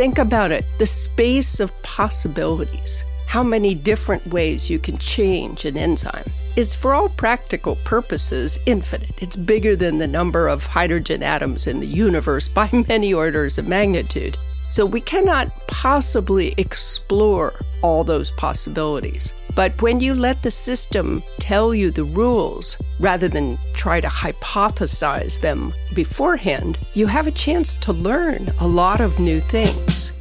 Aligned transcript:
think 0.00 0.16
about 0.16 0.50
it 0.50 0.64
the 0.78 0.86
space 0.86 1.60
of 1.60 1.82
possibilities, 1.82 3.04
how 3.26 3.42
many 3.42 3.74
different 3.74 4.26
ways 4.28 4.70
you 4.70 4.78
can 4.78 4.96
change 4.96 5.66
an 5.66 5.76
enzyme, 5.76 6.24
is 6.56 6.74
for 6.74 6.94
all 6.94 7.10
practical 7.10 7.76
purposes 7.84 8.58
infinite. 8.64 9.10
It's 9.18 9.36
bigger 9.36 9.76
than 9.76 9.98
the 9.98 10.06
number 10.06 10.48
of 10.48 10.64
hydrogen 10.64 11.22
atoms 11.22 11.66
in 11.66 11.80
the 11.80 11.86
universe 11.86 12.48
by 12.48 12.70
many 12.88 13.12
orders 13.12 13.58
of 13.58 13.68
magnitude. 13.68 14.38
So 14.70 14.86
we 14.86 15.02
cannot 15.02 15.52
possibly 15.66 16.54
explore 16.56 17.52
all 17.82 18.02
those 18.02 18.30
possibilities. 18.30 19.34
But 19.56 19.82
when 19.82 20.00
you 20.00 20.14
let 20.14 20.42
the 20.42 20.50
system 20.50 21.22
tell 21.40 21.74
you 21.74 21.90
the 21.90 22.04
rules 22.04 22.78
rather 23.00 23.28
than 23.28 23.58
try 23.74 24.00
to 24.00 24.08
hypothesize 24.08 25.40
them 25.40 25.72
beforehand, 25.94 26.78
you 26.94 27.08
have 27.08 27.26
a 27.26 27.32
chance 27.34 27.78
to 27.80 27.92
learn 27.92 28.48
a 28.60 28.66
lot 28.66 29.00
of 29.00 29.18
new 29.18 29.40
things. 29.40 30.12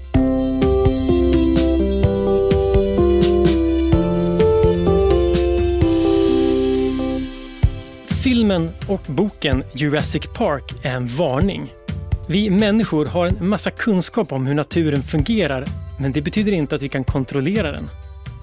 Filmen 8.24 8.72
och 8.88 9.02
boken 9.08 9.64
Jurassic 9.74 10.28
Park 10.34 10.64
är 10.84 10.96
en 10.96 11.08
varning. 11.08 11.74
Vi 12.28 12.50
människor 12.50 13.06
har 13.06 13.28
en 13.28 13.50
massa 13.50 13.72
kunskap 13.72 14.32
om 14.32 14.48
hur 14.48 14.56
naturen 14.56 15.04
fungerar, 15.04 15.66
men 16.00 16.12
det 16.12 16.22
betyder 16.22 16.52
inte 16.52 16.76
att 16.76 16.84
vi 16.84 16.90
kan 16.90 17.04
kontrollera 17.04 17.72
den. 17.72 17.90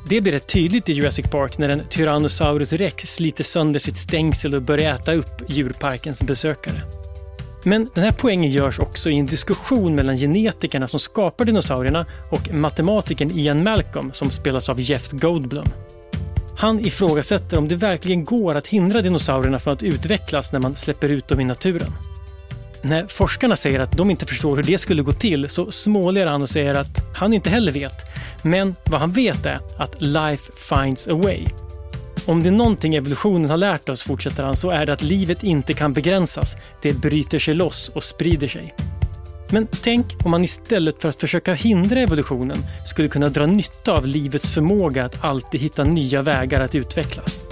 Det 0.09 0.21
blir 0.21 0.33
rätt 0.33 0.47
tydligt 0.47 0.89
i 0.89 0.93
Jurassic 0.93 1.27
Park 1.31 1.59
när 1.59 1.69
en 1.69 1.83
Tyrannosaurus 1.89 2.73
rex 2.73 3.15
sliter 3.15 3.45
sönder 3.45 3.81
sitt 3.81 3.97
stängsel 3.97 4.55
och 4.55 4.63
börjar 4.63 4.95
äta 4.95 5.13
upp 5.13 5.43
djurparkens 5.47 6.23
besökare. 6.23 6.83
Men 7.65 7.89
den 7.95 8.05
här 8.05 8.13
poängen 8.19 8.51
görs 8.51 8.79
också 8.79 9.11
i 9.11 9.19
en 9.19 9.27
diskussion 9.27 9.95
mellan 9.95 10.17
genetikerna 10.17 10.89
som 10.89 11.01
skapar 11.01 11.45
dinosaurierna 11.45 12.07
och 12.31 12.55
matematikern 12.55 13.31
Ian 13.31 13.65
Malcolm 13.65 14.13
som 14.13 14.31
spelas 14.31 14.69
av 14.69 14.81
Jeff 14.81 15.11
Goldblum. 15.11 15.67
Han 16.57 16.81
ifrågasätter 16.81 17.59
om 17.59 17.69
det 17.69 17.77
verkligen 17.77 18.25
går 18.25 18.55
att 18.55 18.67
hindra 18.67 19.03
dinosaurierna 19.03 19.59
från 19.59 19.73
att 19.73 19.83
utvecklas 19.83 20.53
när 20.53 20.61
man 20.61 20.75
släpper 20.75 21.09
ut 21.09 21.29
dem 21.29 21.41
i 21.41 21.45
naturen. 21.45 21.93
När 22.83 23.07
forskarna 23.07 23.57
säger 23.57 23.81
att 23.81 23.93
de 23.93 24.11
inte 24.11 24.27
förstår 24.27 24.57
hur 24.57 24.63
det 24.63 24.79
skulle 24.79 25.03
gå 25.03 25.13
till 25.13 25.49
så 25.49 25.71
småler 25.71 26.27
han 26.27 26.43
och 26.43 26.49
säger 26.49 26.75
att 26.75 27.03
han 27.15 27.33
inte 27.33 27.51
heller 27.51 27.73
vet. 27.73 28.05
Men 28.43 28.75
vad 28.85 29.01
han 29.01 29.11
vet 29.11 29.47
är 29.47 29.59
att 29.79 30.03
life 30.03 30.53
finds 30.57 31.09
a 31.09 31.15
way. 31.15 31.45
Om 32.27 32.43
det 32.43 32.49
är 32.49 32.53
någonting 32.53 32.95
evolutionen 32.95 33.51
har 33.51 33.57
lärt 33.57 33.89
oss, 33.89 34.03
fortsätter 34.03 34.43
han, 34.43 34.57
så 34.57 34.71
är 34.71 34.87
det 34.87 34.93
att 34.93 35.03
livet 35.03 35.43
inte 35.43 35.73
kan 35.73 35.93
begränsas. 35.93 36.57
Det 36.83 36.93
bryter 36.93 37.39
sig 37.39 37.55
loss 37.55 37.89
och 37.95 38.03
sprider 38.03 38.49
sig. 38.49 38.75
Men 39.51 39.67
tänk 39.83 40.07
om 40.25 40.31
man 40.31 40.45
istället 40.45 41.03
för 41.03 41.09
att 41.09 41.21
försöka 41.21 41.55
hindra 41.55 42.01
evolutionen 42.01 42.67
skulle 42.85 43.09
kunna 43.09 43.29
dra 43.29 43.47
nytta 43.47 43.93
av 43.93 44.07
livets 44.07 44.55
förmåga 44.55 45.05
att 45.05 45.25
alltid 45.25 45.61
hitta 45.61 45.85
nya 45.85 46.23
vägar 46.23 46.61
att 46.61 46.75
utvecklas. 46.75 47.43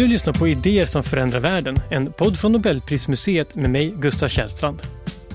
Du 0.00 0.06
lyssnar 0.06 0.32
på 0.32 0.48
Idéer 0.48 0.86
som 0.86 1.02
förändrar 1.02 1.40
världen, 1.40 1.76
en 1.90 2.12
podd 2.12 2.38
från 2.38 2.52
Nobelprismuseet 2.52 3.54
med 3.54 3.70
mig, 3.70 3.94
Gustav 3.96 4.28
Källstrand. 4.28 4.82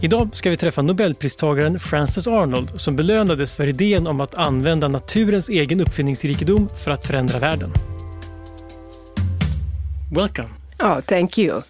Idag 0.02 0.30
ska 0.34 0.50
vi 0.50 0.58
träffa 0.58 0.82
Nobelpristagaren 0.82 1.80
Frances 1.80 2.28
Arnold 2.28 2.72
som 2.76 2.96
belönades 2.96 3.56
för 3.56 3.68
idén 3.68 4.08
om 4.08 4.22
att 4.22 4.36
använda 4.36 4.88
naturens 4.88 5.50
egen 5.50 5.82
uppfinningsrikedom 5.82 6.70
för 6.84 6.92
att 6.92 7.06
förändra 7.06 7.40
världen. 7.40 7.72
Welcome. 10.12 10.50
Oh, 10.80 11.02
thank 11.02 11.38
you. 11.38 11.62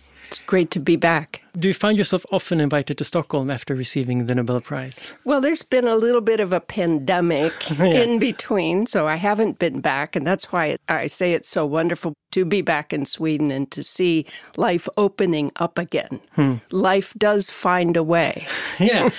Great 0.45 0.71
to 0.71 0.79
be 0.79 0.95
back. 0.95 1.43
Do 1.57 1.67
you 1.67 1.73
find 1.73 1.97
yourself 1.97 2.25
often 2.31 2.59
invited 2.59 2.97
to 2.97 3.03
Stockholm 3.03 3.49
after 3.49 3.73
receiving 3.73 4.25
the 4.25 4.35
Nobel 4.35 4.61
Prize? 4.61 5.15
Well, 5.23 5.41
there's 5.41 5.63
been 5.63 5.87
a 5.87 5.95
little 5.95 6.21
bit 6.21 6.39
of 6.39 6.53
a 6.53 6.59
pandemic 6.59 7.53
yeah. 7.79 7.85
in 7.85 8.19
between, 8.19 8.85
so 8.87 9.07
I 9.07 9.15
haven't 9.15 9.57
been 9.57 9.79
back. 9.79 10.15
And 10.15 10.27
that's 10.27 10.51
why 10.51 10.77
I 10.89 11.07
say 11.07 11.33
it's 11.33 11.49
so 11.49 11.65
wonderful 11.65 12.13
to 12.31 12.45
be 12.45 12.61
back 12.61 12.93
in 12.93 13.05
Sweden 13.05 13.51
and 13.51 13.71
to 13.71 13.83
see 13.83 14.25
life 14.57 14.87
opening 14.97 15.51
up 15.55 15.77
again. 15.77 16.19
Hmm. 16.33 16.55
Life 16.71 17.13
does 17.17 17.49
find 17.49 17.95
a 17.95 18.03
way. 18.03 18.45
yeah. 18.79 19.09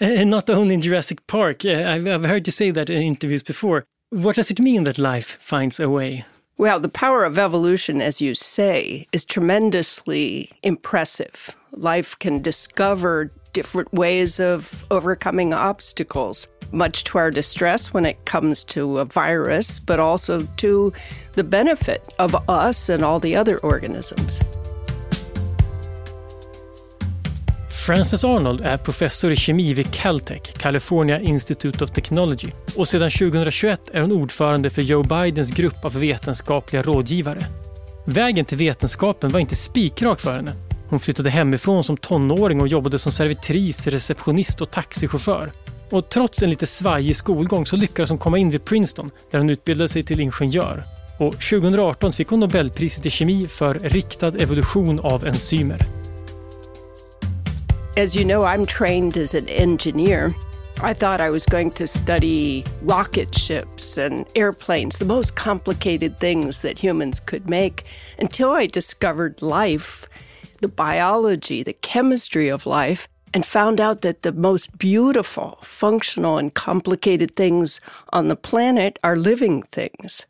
and 0.00 0.30
not 0.30 0.50
only 0.50 0.74
in 0.74 0.82
Jurassic 0.82 1.26
Park. 1.26 1.64
I've, 1.64 2.06
I've 2.06 2.24
heard 2.24 2.46
you 2.46 2.52
say 2.52 2.70
that 2.70 2.90
in 2.90 3.02
interviews 3.02 3.42
before. 3.42 3.84
What 4.10 4.36
does 4.36 4.50
it 4.50 4.60
mean 4.60 4.84
that 4.84 4.98
life 4.98 5.38
finds 5.40 5.80
a 5.80 5.88
way? 5.88 6.24
Well, 6.58 6.80
the 6.80 6.88
power 6.88 7.24
of 7.24 7.38
evolution, 7.38 8.00
as 8.02 8.20
you 8.20 8.34
say, 8.34 9.06
is 9.12 9.24
tremendously 9.24 10.50
impressive. 10.64 11.54
Life 11.70 12.18
can 12.18 12.42
discover 12.42 13.30
different 13.52 13.92
ways 13.94 14.40
of 14.40 14.84
overcoming 14.90 15.54
obstacles, 15.54 16.48
much 16.72 17.04
to 17.04 17.18
our 17.18 17.30
distress 17.30 17.94
when 17.94 18.04
it 18.04 18.24
comes 18.24 18.64
to 18.64 18.98
a 18.98 19.04
virus, 19.04 19.78
but 19.78 20.00
also 20.00 20.40
to 20.56 20.92
the 21.34 21.44
benefit 21.44 22.12
of 22.18 22.34
us 22.50 22.88
and 22.88 23.04
all 23.04 23.20
the 23.20 23.36
other 23.36 23.58
organisms. 23.58 24.40
Frances 27.88 28.24
Arnold 28.24 28.60
är 28.60 28.76
professor 28.76 29.32
i 29.32 29.36
kemi 29.36 29.74
vid 29.74 29.90
Caltech, 29.90 30.52
California 30.52 31.20
Institute 31.20 31.84
of 31.84 31.90
Technology. 31.90 32.48
Och 32.76 32.88
sedan 32.88 33.10
2021 33.10 33.80
är 33.92 34.00
hon 34.00 34.12
ordförande 34.12 34.70
för 34.70 34.82
Joe 34.82 35.02
Bidens 35.02 35.50
grupp 35.50 35.84
av 35.84 35.94
vetenskapliga 36.00 36.82
rådgivare. 36.82 37.46
Vägen 38.06 38.44
till 38.44 38.58
vetenskapen 38.58 39.30
var 39.30 39.40
inte 39.40 39.56
spikrak 39.56 40.20
för 40.20 40.36
henne. 40.36 40.52
Hon 40.88 41.00
flyttade 41.00 41.30
hemifrån 41.30 41.84
som 41.84 41.96
tonåring 41.96 42.60
och 42.60 42.68
jobbade 42.68 42.98
som 42.98 43.12
servitris, 43.12 43.86
receptionist 43.86 44.60
och 44.60 44.70
taxichaufför. 44.70 45.52
Och 45.90 46.08
trots 46.08 46.42
en 46.42 46.50
lite 46.50 46.66
svajig 46.66 47.16
skolgång 47.16 47.66
så 47.66 47.76
lyckades 47.76 48.10
hon 48.10 48.18
komma 48.18 48.38
in 48.38 48.50
vid 48.50 48.64
Princeton 48.64 49.10
där 49.30 49.38
hon 49.38 49.50
utbildade 49.50 49.88
sig 49.88 50.02
till 50.02 50.20
ingenjör. 50.20 50.84
Och 51.18 51.32
2018 51.32 52.12
fick 52.12 52.28
hon 52.28 52.40
Nobelpriset 52.40 53.06
i 53.06 53.10
kemi 53.10 53.46
för 53.46 53.74
riktad 53.74 54.28
evolution 54.28 55.00
av 55.00 55.26
enzymer. 55.26 55.97
As 57.98 58.14
you 58.14 58.24
know, 58.24 58.44
I'm 58.44 58.64
trained 58.64 59.16
as 59.16 59.34
an 59.34 59.48
engineer. 59.48 60.32
I 60.80 60.92
thought 60.92 61.20
I 61.20 61.30
was 61.30 61.44
going 61.44 61.70
to 61.70 61.88
study 61.88 62.64
rocket 62.82 63.36
ships 63.36 63.98
and 63.98 64.24
airplanes, 64.36 65.00
the 65.00 65.04
most 65.04 65.34
complicated 65.34 66.16
things 66.20 66.62
that 66.62 66.78
humans 66.78 67.18
could 67.18 67.50
make, 67.50 67.82
until 68.16 68.52
I 68.52 68.66
discovered 68.66 69.42
life, 69.42 70.08
the 70.60 70.68
biology, 70.68 71.64
the 71.64 71.72
chemistry 71.72 72.48
of 72.48 72.66
life, 72.66 73.08
and 73.34 73.44
found 73.44 73.80
out 73.80 74.02
that 74.02 74.22
the 74.22 74.32
most 74.32 74.78
beautiful, 74.78 75.58
functional, 75.62 76.38
and 76.38 76.54
complicated 76.54 77.34
things 77.34 77.80
on 78.12 78.28
the 78.28 78.36
planet 78.36 79.00
are 79.02 79.16
living 79.16 79.62
things. 79.72 80.24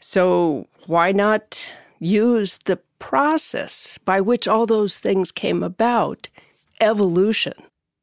So, 0.00 0.66
why 0.86 1.12
not 1.12 1.74
use 1.98 2.60
the 2.64 2.78
process 2.98 3.98
by 4.06 4.22
which 4.22 4.48
all 4.48 4.64
those 4.64 4.98
things 4.98 5.30
came 5.30 5.62
about? 5.62 6.28
Evolution. 6.80 7.54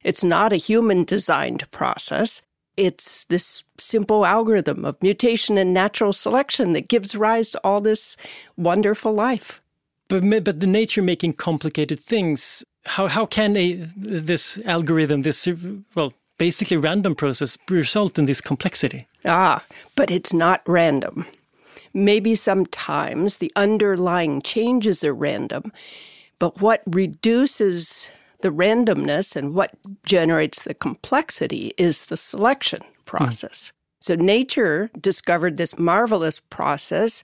It's 0.03 0.23
not 0.23 0.53
a 0.53 0.57
human 0.57 1.03
designed 1.03 1.69
process. 1.71 2.41
It's 2.77 3.25
this 3.25 3.63
simple 3.77 4.25
algorithm 4.25 4.85
of 4.85 5.01
mutation 5.01 5.57
and 5.57 5.73
natural 5.73 6.13
selection 6.13 6.73
that 6.73 6.87
gives 6.87 7.15
rise 7.15 7.49
to 7.51 7.61
all 7.63 7.81
this 7.81 8.17
wonderful 8.57 9.13
life. 9.13 9.61
But, 10.07 10.23
but 10.43 10.59
the 10.59 10.67
nature 10.67 11.01
making 11.01 11.33
complicated 11.33 11.99
things, 11.99 12.63
how, 12.85 13.07
how 13.07 13.25
can 13.25 13.57
a, 13.57 13.73
this 13.95 14.59
algorithm, 14.65 15.23
this, 15.23 15.47
well, 15.95 16.13
basically 16.37 16.77
random 16.77 17.15
process 17.15 17.57
result 17.69 18.19
in 18.19 18.25
this 18.25 18.41
complexity? 18.41 19.07
Ah, 19.25 19.63
but 19.95 20.11
it's 20.11 20.33
not 20.33 20.61
random. 20.67 21.25
Maybe 21.93 22.35
sometimes 22.35 23.37
the 23.37 23.51
underlying 23.55 24.41
changes 24.41 25.03
are 25.03 25.13
random, 25.13 25.71
but 26.39 26.61
what 26.61 26.83
reduces 26.85 28.11
the 28.45 28.51
randomness 28.51 29.35
and 29.35 29.55
what 29.55 29.73
generates 30.05 30.61
the 30.61 30.75
complexity 30.75 31.73
is 31.79 32.05
the 32.05 32.15
selection 32.15 32.79
process. 33.05 33.71
Mm. 33.71 33.75
So 34.01 34.13
nature 34.13 34.91
discovered 35.01 35.57
this 35.57 35.79
marvelous 35.79 36.39
process 36.39 37.23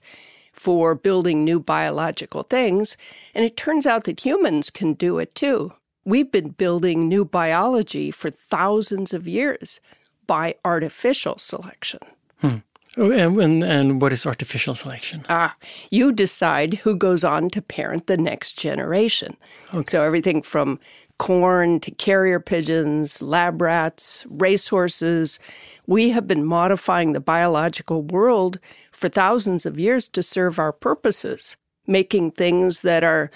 for 0.52 0.96
building 0.96 1.44
new 1.44 1.60
biological 1.60 2.42
things, 2.42 2.96
and 3.36 3.44
it 3.44 3.56
turns 3.56 3.86
out 3.86 4.02
that 4.02 4.26
humans 4.26 4.68
can 4.68 4.94
do 4.94 5.20
it 5.20 5.32
too. 5.36 5.72
We've 6.04 6.32
been 6.32 6.48
building 6.48 7.06
new 7.06 7.24
biology 7.24 8.10
for 8.10 8.28
thousands 8.28 9.12
of 9.12 9.28
years 9.28 9.80
by 10.26 10.56
artificial 10.64 11.38
selection. 11.38 12.00
Hmm. 12.40 12.56
Oh, 12.98 13.10
and, 13.10 13.62
and, 13.62 14.02
what 14.02 14.12
is 14.12 14.26
artificial 14.26 14.74
selection? 14.74 15.24
Ah, 15.30 15.56
you 15.90 16.12
decide 16.12 16.74
who 16.74 16.94
goes 16.94 17.24
on 17.24 17.48
to 17.50 17.62
parent 17.62 18.06
the 18.06 18.18
next 18.18 18.58
generation. 18.58 19.36
Okay. 19.72 19.90
So 19.90 20.02
everything 20.02 20.42
from 20.42 20.78
corn 21.22 21.78
to 21.78 21.92
carrier 21.92 22.40
pigeons, 22.40 23.22
lab 23.22 23.62
rats, 23.62 24.26
racehorses. 24.28 25.38
We 25.86 26.10
have 26.10 26.26
been 26.26 26.44
modifying 26.44 27.12
the 27.12 27.20
biological 27.20 28.02
world 28.02 28.58
for 28.90 29.08
thousands 29.08 29.64
of 29.64 29.78
years 29.78 30.08
to 30.08 30.22
serve 30.24 30.58
our 30.58 30.72
purposes, 30.72 31.56
making 31.86 32.32
things 32.32 32.82
that 32.82 33.04
are 33.04 33.30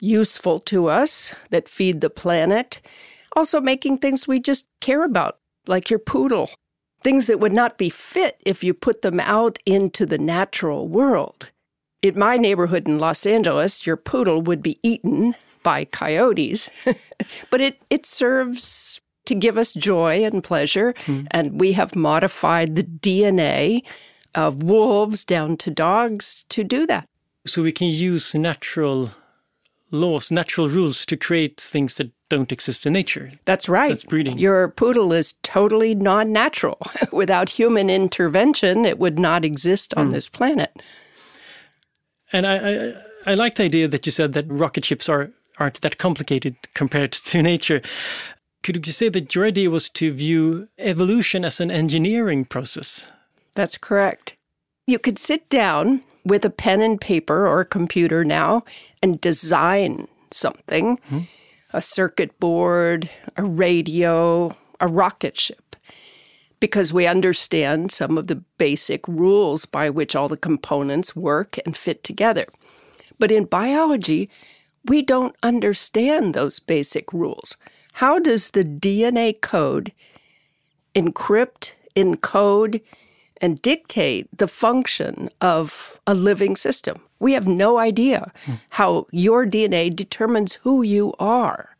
useful 0.00 0.60
to 0.60 0.88
us, 0.88 1.34
that 1.48 1.66
feed 1.66 2.02
the 2.02 2.10
planet, 2.10 2.82
also 3.34 3.58
making 3.58 3.96
things 3.96 4.28
we 4.28 4.38
just 4.38 4.66
care 4.82 5.02
about, 5.02 5.38
like 5.66 5.88
your 5.88 5.98
poodle. 5.98 6.50
Things 7.02 7.26
that 7.28 7.40
would 7.40 7.54
not 7.54 7.78
be 7.78 7.88
fit 7.88 8.36
if 8.44 8.62
you 8.62 8.74
put 8.74 9.00
them 9.00 9.18
out 9.18 9.58
into 9.64 10.04
the 10.04 10.18
natural 10.18 10.88
world. 10.88 11.50
In 12.02 12.18
my 12.18 12.36
neighborhood 12.36 12.86
in 12.86 12.98
Los 12.98 13.24
Angeles, 13.24 13.86
your 13.86 13.96
poodle 13.96 14.42
would 14.42 14.60
be 14.60 14.78
eaten 14.82 15.34
by 15.62 15.84
coyotes, 15.84 16.70
but 17.50 17.60
it, 17.60 17.80
it 17.90 18.06
serves 18.06 19.00
to 19.26 19.34
give 19.34 19.56
us 19.56 19.74
joy 19.74 20.24
and 20.24 20.42
pleasure. 20.42 20.92
Mm. 21.06 21.26
And 21.30 21.60
we 21.60 21.72
have 21.72 21.94
modified 21.94 22.74
the 22.74 22.82
DNA 22.82 23.82
of 24.34 24.62
wolves 24.62 25.24
down 25.24 25.56
to 25.58 25.70
dogs 25.70 26.44
to 26.48 26.64
do 26.64 26.86
that. 26.86 27.06
So 27.46 27.62
we 27.62 27.72
can 27.72 27.88
use 27.88 28.34
natural 28.34 29.10
laws, 29.90 30.30
natural 30.30 30.68
rules 30.68 31.04
to 31.06 31.16
create 31.16 31.60
things 31.60 31.96
that 31.96 32.10
don't 32.28 32.52
exist 32.52 32.86
in 32.86 32.92
nature. 32.92 33.32
That's 33.44 33.68
right. 33.68 33.88
That's 33.88 34.04
breeding. 34.04 34.38
Your 34.38 34.68
poodle 34.68 35.12
is 35.12 35.34
totally 35.42 35.94
non 35.94 36.32
natural. 36.32 36.78
Without 37.12 37.48
human 37.48 37.90
intervention, 37.90 38.84
it 38.84 38.98
would 38.98 39.18
not 39.18 39.44
exist 39.44 39.94
on 39.96 40.08
mm. 40.08 40.12
this 40.12 40.28
planet. 40.28 40.82
And 42.32 42.46
I, 42.46 42.56
I, 42.56 42.94
I 43.26 43.34
like 43.34 43.56
the 43.56 43.64
idea 43.64 43.88
that 43.88 44.06
you 44.06 44.12
said 44.12 44.32
that 44.34 44.46
rocket 44.48 44.84
ships 44.84 45.08
are 45.08 45.32
aren't 45.60 45.80
that 45.82 45.98
complicated 45.98 46.56
compared 46.74 47.12
to 47.12 47.42
nature. 47.42 47.82
Could 48.62 48.86
you 48.86 48.92
say 48.92 49.08
that 49.10 49.34
your 49.34 49.46
idea 49.46 49.70
was 49.70 49.88
to 49.90 50.12
view 50.12 50.68
evolution 50.78 51.44
as 51.44 51.60
an 51.60 51.70
engineering 51.70 52.44
process? 52.44 53.12
That's 53.54 53.78
correct. 53.78 54.36
You 54.86 54.98
could 54.98 55.18
sit 55.18 55.48
down 55.48 56.02
with 56.24 56.44
a 56.44 56.50
pen 56.50 56.80
and 56.80 57.00
paper 57.00 57.46
or 57.46 57.60
a 57.60 57.64
computer 57.64 58.24
now 58.24 58.64
and 59.02 59.20
design 59.20 60.08
something 60.30 60.96
mm-hmm. 60.96 61.20
a 61.72 61.80
circuit 61.80 62.38
board, 62.38 63.08
a 63.36 63.44
radio, 63.44 64.56
a 64.80 64.88
rocket 64.88 65.38
ship 65.38 65.76
because 66.60 66.92
we 66.92 67.06
understand 67.06 67.90
some 67.90 68.18
of 68.18 68.26
the 68.26 68.36
basic 68.58 69.08
rules 69.08 69.64
by 69.64 69.88
which 69.88 70.14
all 70.14 70.28
the 70.28 70.36
components 70.36 71.16
work 71.16 71.58
and 71.64 71.76
fit 71.76 72.04
together. 72.04 72.44
But 73.18 73.32
in 73.32 73.46
biology, 73.46 74.28
we 74.86 75.02
don't 75.02 75.36
understand 75.42 76.34
those 76.34 76.58
basic 76.58 77.12
rules. 77.12 77.56
How 77.94 78.18
does 78.18 78.50
the 78.50 78.64
DNA 78.64 79.40
code 79.40 79.92
encrypt, 80.94 81.72
encode, 81.96 82.80
and 83.40 83.60
dictate 83.62 84.28
the 84.36 84.48
function 84.48 85.28
of 85.40 86.00
a 86.06 86.14
living 86.14 86.56
system? 86.56 87.00
We 87.18 87.32
have 87.34 87.46
no 87.46 87.78
idea 87.78 88.32
how 88.70 89.06
your 89.10 89.46
DNA 89.46 89.94
determines 89.94 90.54
who 90.54 90.82
you 90.82 91.12
are. 91.18 91.76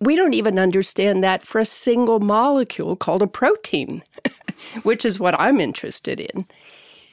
We 0.00 0.16
don't 0.16 0.34
even 0.34 0.58
understand 0.58 1.22
that 1.24 1.42
for 1.42 1.58
a 1.58 1.64
single 1.64 2.20
molecule 2.20 2.96
called 2.96 3.22
a 3.22 3.26
protein, 3.26 4.02
which 4.82 5.04
is 5.04 5.20
what 5.20 5.38
I'm 5.38 5.60
interested 5.60 6.20
in, 6.20 6.46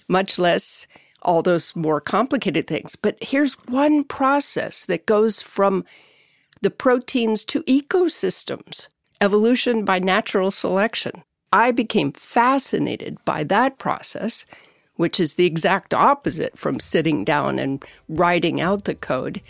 much 0.09 0.37
less 0.37 0.87
all 1.23 1.41
those 1.41 1.75
more 1.75 1.99
complicated 1.99 2.67
things. 2.67 2.95
But 2.95 3.17
here's 3.21 3.53
one 3.67 4.03
process 4.03 4.85
that 4.85 5.05
goes 5.05 5.41
from 5.41 5.85
the 6.61 6.69
proteins 6.69 7.43
to 7.45 7.63
ecosystems, 7.63 8.87
evolution 9.19 9.83
by 9.83 9.99
natural 9.99 10.51
selection. 10.51 11.23
I 11.51 11.71
became 11.71 12.11
fascinated 12.11 13.17
by 13.25 13.43
that 13.45 13.77
process, 13.77 14.45
which 14.95 15.19
is 15.19 15.35
the 15.35 15.45
exact 15.45 15.93
opposite 15.93 16.57
from 16.57 16.79
sitting 16.79 17.23
down 17.23 17.59
and 17.59 17.83
writing 18.07 18.61
out 18.61 18.85
the 18.85 18.95
code. 18.95 19.41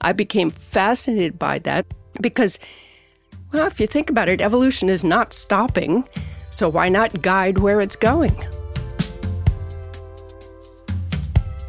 I 0.00 0.12
became 0.12 0.50
fascinated 0.50 1.38
by 1.38 1.58
that 1.60 1.86
because, 2.20 2.58
well, 3.52 3.66
if 3.66 3.80
you 3.80 3.86
think 3.86 4.10
about 4.10 4.28
it, 4.28 4.40
evolution 4.40 4.88
is 4.88 5.04
not 5.04 5.32
stopping. 5.32 6.08
So 6.50 6.68
why 6.68 6.88
not 6.88 7.22
guide 7.22 7.58
where 7.58 7.80
it's 7.80 7.96
going? 7.96 8.36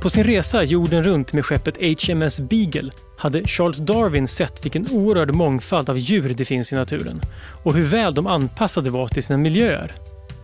På 0.01 0.09
sin 0.09 0.24
resa 0.24 0.63
jorden 0.63 1.03
runt 1.03 1.33
med 1.33 1.45
skeppet 1.45 1.77
HMS 1.77 2.39
Beagle 2.39 2.92
hade 3.18 3.48
Charles 3.48 3.77
Darwin 3.77 4.27
sett 4.27 4.65
vilken 4.65 4.88
oerhörd 4.92 5.33
mångfald 5.33 5.89
av 5.89 5.98
djur 5.98 6.33
det 6.38 6.45
finns 6.45 6.74
i 6.74 6.75
naturen 6.75 7.21
och 7.63 7.74
hur 7.74 7.83
väl 7.83 8.13
de 8.13 8.27
anpassade 8.27 8.89
var 8.89 9.07
till 9.07 9.24
sina 9.24 9.39
miljöer. 9.39 9.94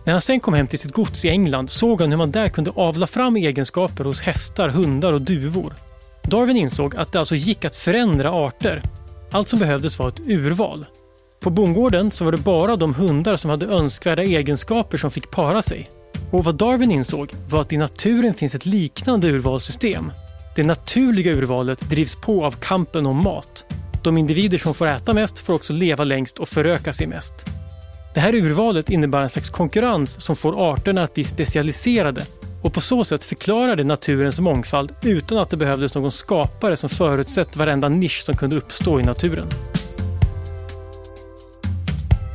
När 0.04 0.12
han 0.12 0.22
sen 0.22 0.40
kom 0.40 0.54
hem 0.54 0.66
till 0.66 0.78
sitt 0.78 0.92
gods 0.92 1.24
i 1.24 1.28
England 1.28 1.70
såg 1.70 2.00
han 2.00 2.10
hur 2.10 2.18
man 2.18 2.30
där 2.30 2.48
kunde 2.48 2.70
avla 2.70 3.06
fram 3.06 3.36
egenskaper 3.36 4.04
hos 4.04 4.20
hästar, 4.20 4.68
hundar 4.68 5.12
och 5.12 5.22
duvor. 5.22 5.74
Darwin 6.22 6.56
insåg 6.56 6.96
att 6.96 7.12
det 7.12 7.18
alltså 7.18 7.34
gick 7.34 7.64
att 7.64 7.76
förändra 7.76 8.30
arter. 8.30 8.82
Allt 9.30 9.48
som 9.48 9.58
behövdes 9.58 9.98
var 9.98 10.08
ett 10.08 10.26
urval. 10.26 10.86
På 11.40 11.50
bondgården 11.50 12.10
så 12.10 12.24
var 12.24 12.32
det 12.32 12.38
bara 12.38 12.76
de 12.76 12.94
hundar 12.94 13.36
som 13.36 13.50
hade 13.50 13.66
önskvärda 13.66 14.22
egenskaper 14.22 14.96
som 14.96 15.10
fick 15.10 15.30
para 15.30 15.62
sig. 15.62 15.88
Och 16.32 16.44
vad 16.44 16.54
Darwin 16.54 16.90
insåg 16.90 17.32
var 17.50 17.60
att 17.60 17.72
i 17.72 17.76
naturen 17.76 18.34
finns 18.34 18.54
ett 18.54 18.66
liknande 18.66 19.28
urvalssystem. 19.28 20.12
Det 20.56 20.62
naturliga 20.62 21.32
urvalet 21.32 21.90
drivs 21.90 22.16
på 22.16 22.44
av 22.44 22.50
kampen 22.50 23.06
om 23.06 23.22
mat. 23.24 23.64
De 24.04 24.18
individer 24.18 24.58
som 24.58 24.74
får 24.74 24.86
äta 24.86 25.14
mest 25.14 25.38
får 25.38 25.54
också 25.54 25.72
leva 25.72 26.04
längst 26.04 26.38
och 26.38 26.48
föröka 26.48 26.92
sig 26.92 27.06
mest. 27.06 27.46
Det 28.14 28.20
här 28.20 28.34
urvalet 28.34 28.90
innebär 28.90 29.22
en 29.22 29.30
slags 29.30 29.50
konkurrens 29.50 30.20
som 30.20 30.36
får 30.36 30.72
arterna 30.72 31.02
att 31.02 31.14
bli 31.14 31.24
specialiserade 31.24 32.22
och 32.62 32.72
på 32.72 32.80
så 32.80 33.04
sätt 33.04 33.24
förklarar 33.24 33.76
det 33.76 33.84
naturens 33.84 34.40
mångfald 34.40 34.92
utan 35.02 35.38
att 35.38 35.50
det 35.50 35.56
behövdes 35.56 35.94
någon 35.94 36.12
skapare 36.12 36.76
som 36.76 36.88
förutsett 36.88 37.56
varenda 37.56 37.88
nisch 37.88 38.24
som 38.24 38.36
kunde 38.36 38.56
uppstå 38.56 39.00
i 39.00 39.02
naturen. 39.02 39.48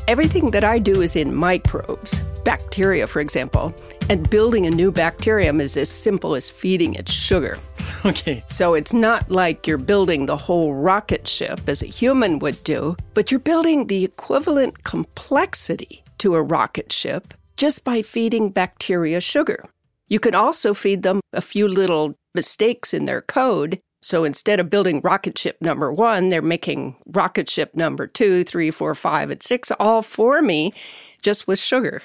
Everything 0.06 0.52
that 0.52 0.66
I 0.66 0.80
do 0.80 1.02
is 1.02 1.16
in 1.16 1.34
microbes, 1.34 2.20
bacteria, 2.44 3.08
for 3.08 3.22
example, 3.22 3.74
and 4.10 4.30
building 4.30 4.66
a 4.66 4.70
new 4.70 4.92
bacterium 4.92 5.62
is 5.62 5.78
as 5.78 5.90
simple 5.90 6.36
as 6.36 6.50
feeding 6.50 6.94
it 6.96 7.10
sugar. 7.10 7.58
Okay. 8.06 8.44
So 8.50 8.74
it's 8.74 8.94
not 8.94 9.32
like 9.32 9.66
you're 9.66 9.78
building 9.78 10.26
the 10.26 10.36
whole 10.36 10.74
rocket 10.74 11.26
ship 11.26 11.62
as 11.70 11.82
a 11.82 11.86
human 11.86 12.40
would 12.40 12.62
do, 12.66 12.98
but 13.14 13.32
you're 13.32 13.40
building 13.40 13.88
the 13.88 14.04
equivalent 14.04 14.84
complexity 14.84 16.04
to 16.18 16.36
a 16.36 16.42
rocket 16.42 16.92
ship 16.92 17.34
just 17.56 17.86
by 17.86 18.02
feeding 18.02 18.50
bacteria 18.50 19.22
sugar. 19.22 19.64
You 20.10 20.20
can 20.20 20.36
also 20.36 20.74
feed 20.74 21.04
them 21.04 21.22
a 21.32 21.40
few 21.40 21.66
little 21.66 22.16
mistakes 22.36 22.94
in 22.94 23.06
their 23.06 23.22
code. 23.22 23.80
So 24.04 24.26
instead 24.26 24.60
of 24.60 24.70
building 24.70 25.00
rocket 25.02 25.38
ship 25.38 25.58
number 25.62 25.92
one, 25.92 26.28
they're 26.28 26.42
making 26.42 26.98
rocket 27.06 27.50
ship 27.50 27.74
number 27.74 28.06
two, 28.06 28.44
three, 28.44 28.70
four, 28.70 28.94
five, 28.96 29.30
and 29.30 29.42
six 29.42 29.72
all 29.80 30.02
for 30.02 30.42
me 30.42 30.74
just 31.22 31.48
with 31.48 31.58
sugar. 31.58 32.04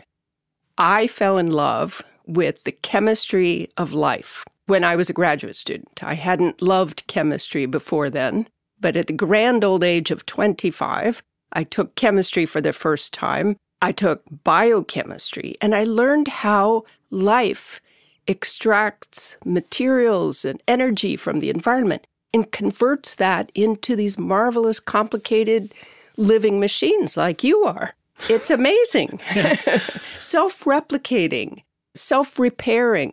I 0.78 1.08
fell 1.08 1.38
in 1.38 1.50
love 1.50 2.02
with 2.24 2.62
the 2.62 2.72
chemistry 2.72 3.68
of 3.76 3.92
life 3.92 4.44
when 4.66 4.84
I 4.84 4.94
was 4.94 5.10
a 5.10 5.14
graduate 5.14 5.56
student. 5.56 6.04
I 6.04 6.14
hadn't 6.14 6.62
loved 6.62 7.06
chemistry 7.08 7.66
before 7.66 8.10
then, 8.10 8.46
but 8.78 8.94
at 8.94 9.08
the 9.08 9.12
grand 9.12 9.64
old 9.64 9.82
age 9.82 10.12
of 10.12 10.24
25, 10.24 11.20
I 11.52 11.64
took 11.64 11.96
chemistry 11.96 12.46
for 12.46 12.60
the 12.60 12.72
first 12.72 13.12
time. 13.12 13.56
I 13.82 13.90
took 13.90 14.22
biochemistry 14.44 15.56
and 15.60 15.74
I 15.74 15.82
learned 15.82 16.28
how 16.28 16.84
life 17.10 17.80
extracts 18.28 19.36
materials 19.44 20.44
and 20.44 20.62
energy 20.68 21.16
from 21.16 21.40
the 21.40 21.50
environment 21.50 22.06
and 22.32 22.52
converts 22.52 23.14
that 23.16 23.50
into 23.54 23.96
these 23.96 24.18
marvelous, 24.18 24.78
complicated 24.78 25.72
living 26.16 26.60
machines 26.60 27.16
like 27.16 27.42
you 27.42 27.64
are. 27.64 27.94
It's 28.28 28.50
amazing. 28.50 29.20
self 30.20 30.64
replicating, 30.64 31.62
self 31.94 32.38
repairing 32.38 33.12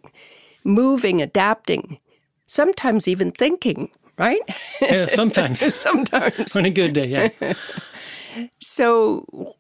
moving, 0.65 1.21
adapting, 1.21 1.99
sometimes 2.47 3.07
even 3.07 3.31
thinking, 3.31 3.89
right? 4.17 4.41
Yeah, 4.81 5.05
sometimes. 5.05 5.59
sometimes. 5.75 6.55
On 6.55 6.65
a 6.65 6.69
good 6.69 6.93
day, 6.93 7.05
yeah. 7.05 7.53
so, 8.59 9.55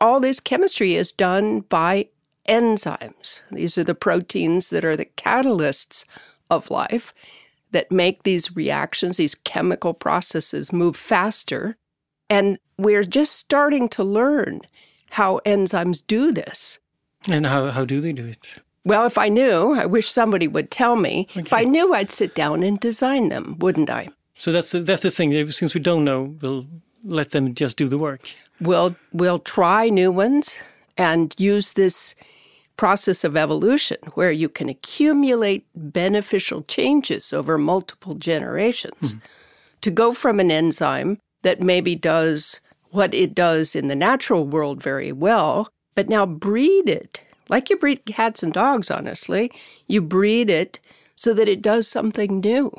all 0.00 0.20
this 0.20 0.40
chemistry 0.40 0.96
is 0.96 1.12
done 1.12 1.60
by 1.60 2.08
enzymes. 2.48 3.42
These 3.50 3.78
are 3.78 3.84
the 3.84 3.94
proteins 3.94 4.70
that 4.70 4.84
are 4.84 4.96
the 4.96 5.06
catalysts 5.16 6.04
of 6.50 6.70
life 6.70 7.12
that 7.70 7.92
make 7.92 8.22
these 8.22 8.56
reactions, 8.56 9.16
these 9.16 9.34
chemical 9.34 9.94
processes 9.94 10.72
move 10.72 10.96
faster. 10.96 11.76
And 12.28 12.58
we're 12.78 13.04
just 13.04 13.36
starting 13.36 13.88
to 13.90 14.04
learn 14.04 14.60
how 15.10 15.40
enzymes 15.46 16.02
do 16.06 16.32
this. 16.32 16.78
And 17.28 17.46
how, 17.46 17.70
how 17.70 17.84
do 17.84 18.00
they 18.00 18.12
do 18.12 18.26
it? 18.26 18.58
Well, 18.84 19.06
if 19.06 19.18
I 19.18 19.28
knew, 19.28 19.74
I 19.74 19.86
wish 19.86 20.10
somebody 20.10 20.48
would 20.48 20.70
tell 20.70 20.96
me. 20.96 21.26
Okay. 21.30 21.40
If 21.40 21.52
I 21.52 21.64
knew, 21.64 21.92
I'd 21.94 22.10
sit 22.10 22.34
down 22.34 22.62
and 22.62 22.80
design 22.80 23.28
them, 23.28 23.56
wouldn't 23.58 23.90
I? 23.90 24.08
So 24.34 24.52
that's 24.52 24.72
the, 24.72 24.80
that's 24.80 25.02
the 25.02 25.10
thing. 25.10 25.50
Since 25.50 25.74
we 25.74 25.80
don't 25.80 26.04
know, 26.04 26.34
we'll 26.40 26.66
let 27.04 27.30
them 27.30 27.54
just 27.54 27.76
do 27.76 27.88
the 27.88 27.98
work. 27.98 28.22
We'll 28.60 28.96
we'll 29.12 29.38
try 29.38 29.88
new 29.88 30.10
ones 30.10 30.60
and 31.00 31.34
use 31.38 31.72
this 31.72 32.14
process 32.76 33.24
of 33.24 33.36
evolution 33.36 33.96
where 34.12 34.30
you 34.30 34.50
can 34.50 34.68
accumulate 34.68 35.66
beneficial 35.74 36.62
changes 36.64 37.32
over 37.32 37.56
multiple 37.56 38.14
generations. 38.14 39.14
Mm. 39.14 39.20
To 39.80 39.90
go 39.90 40.12
from 40.12 40.38
an 40.40 40.50
enzyme 40.50 41.18
that 41.40 41.62
maybe 41.62 41.96
does 41.96 42.60
what 42.90 43.14
it 43.14 43.34
does 43.34 43.74
in 43.74 43.88
the 43.88 43.96
natural 43.96 44.44
world 44.44 44.82
very 44.82 45.10
well, 45.10 45.70
but 45.94 46.10
now 46.10 46.26
breed 46.26 46.86
it 46.88 47.22
like 47.48 47.70
you 47.70 47.76
breed 47.76 48.04
cats 48.04 48.42
and 48.42 48.52
dogs, 48.52 48.90
honestly. 48.90 49.50
You 49.88 50.00
breed 50.02 50.48
it 50.48 50.80
so 51.16 51.34
that 51.34 51.48
it 51.48 51.62
does 51.62 51.88
something 51.88 52.40
new, 52.40 52.70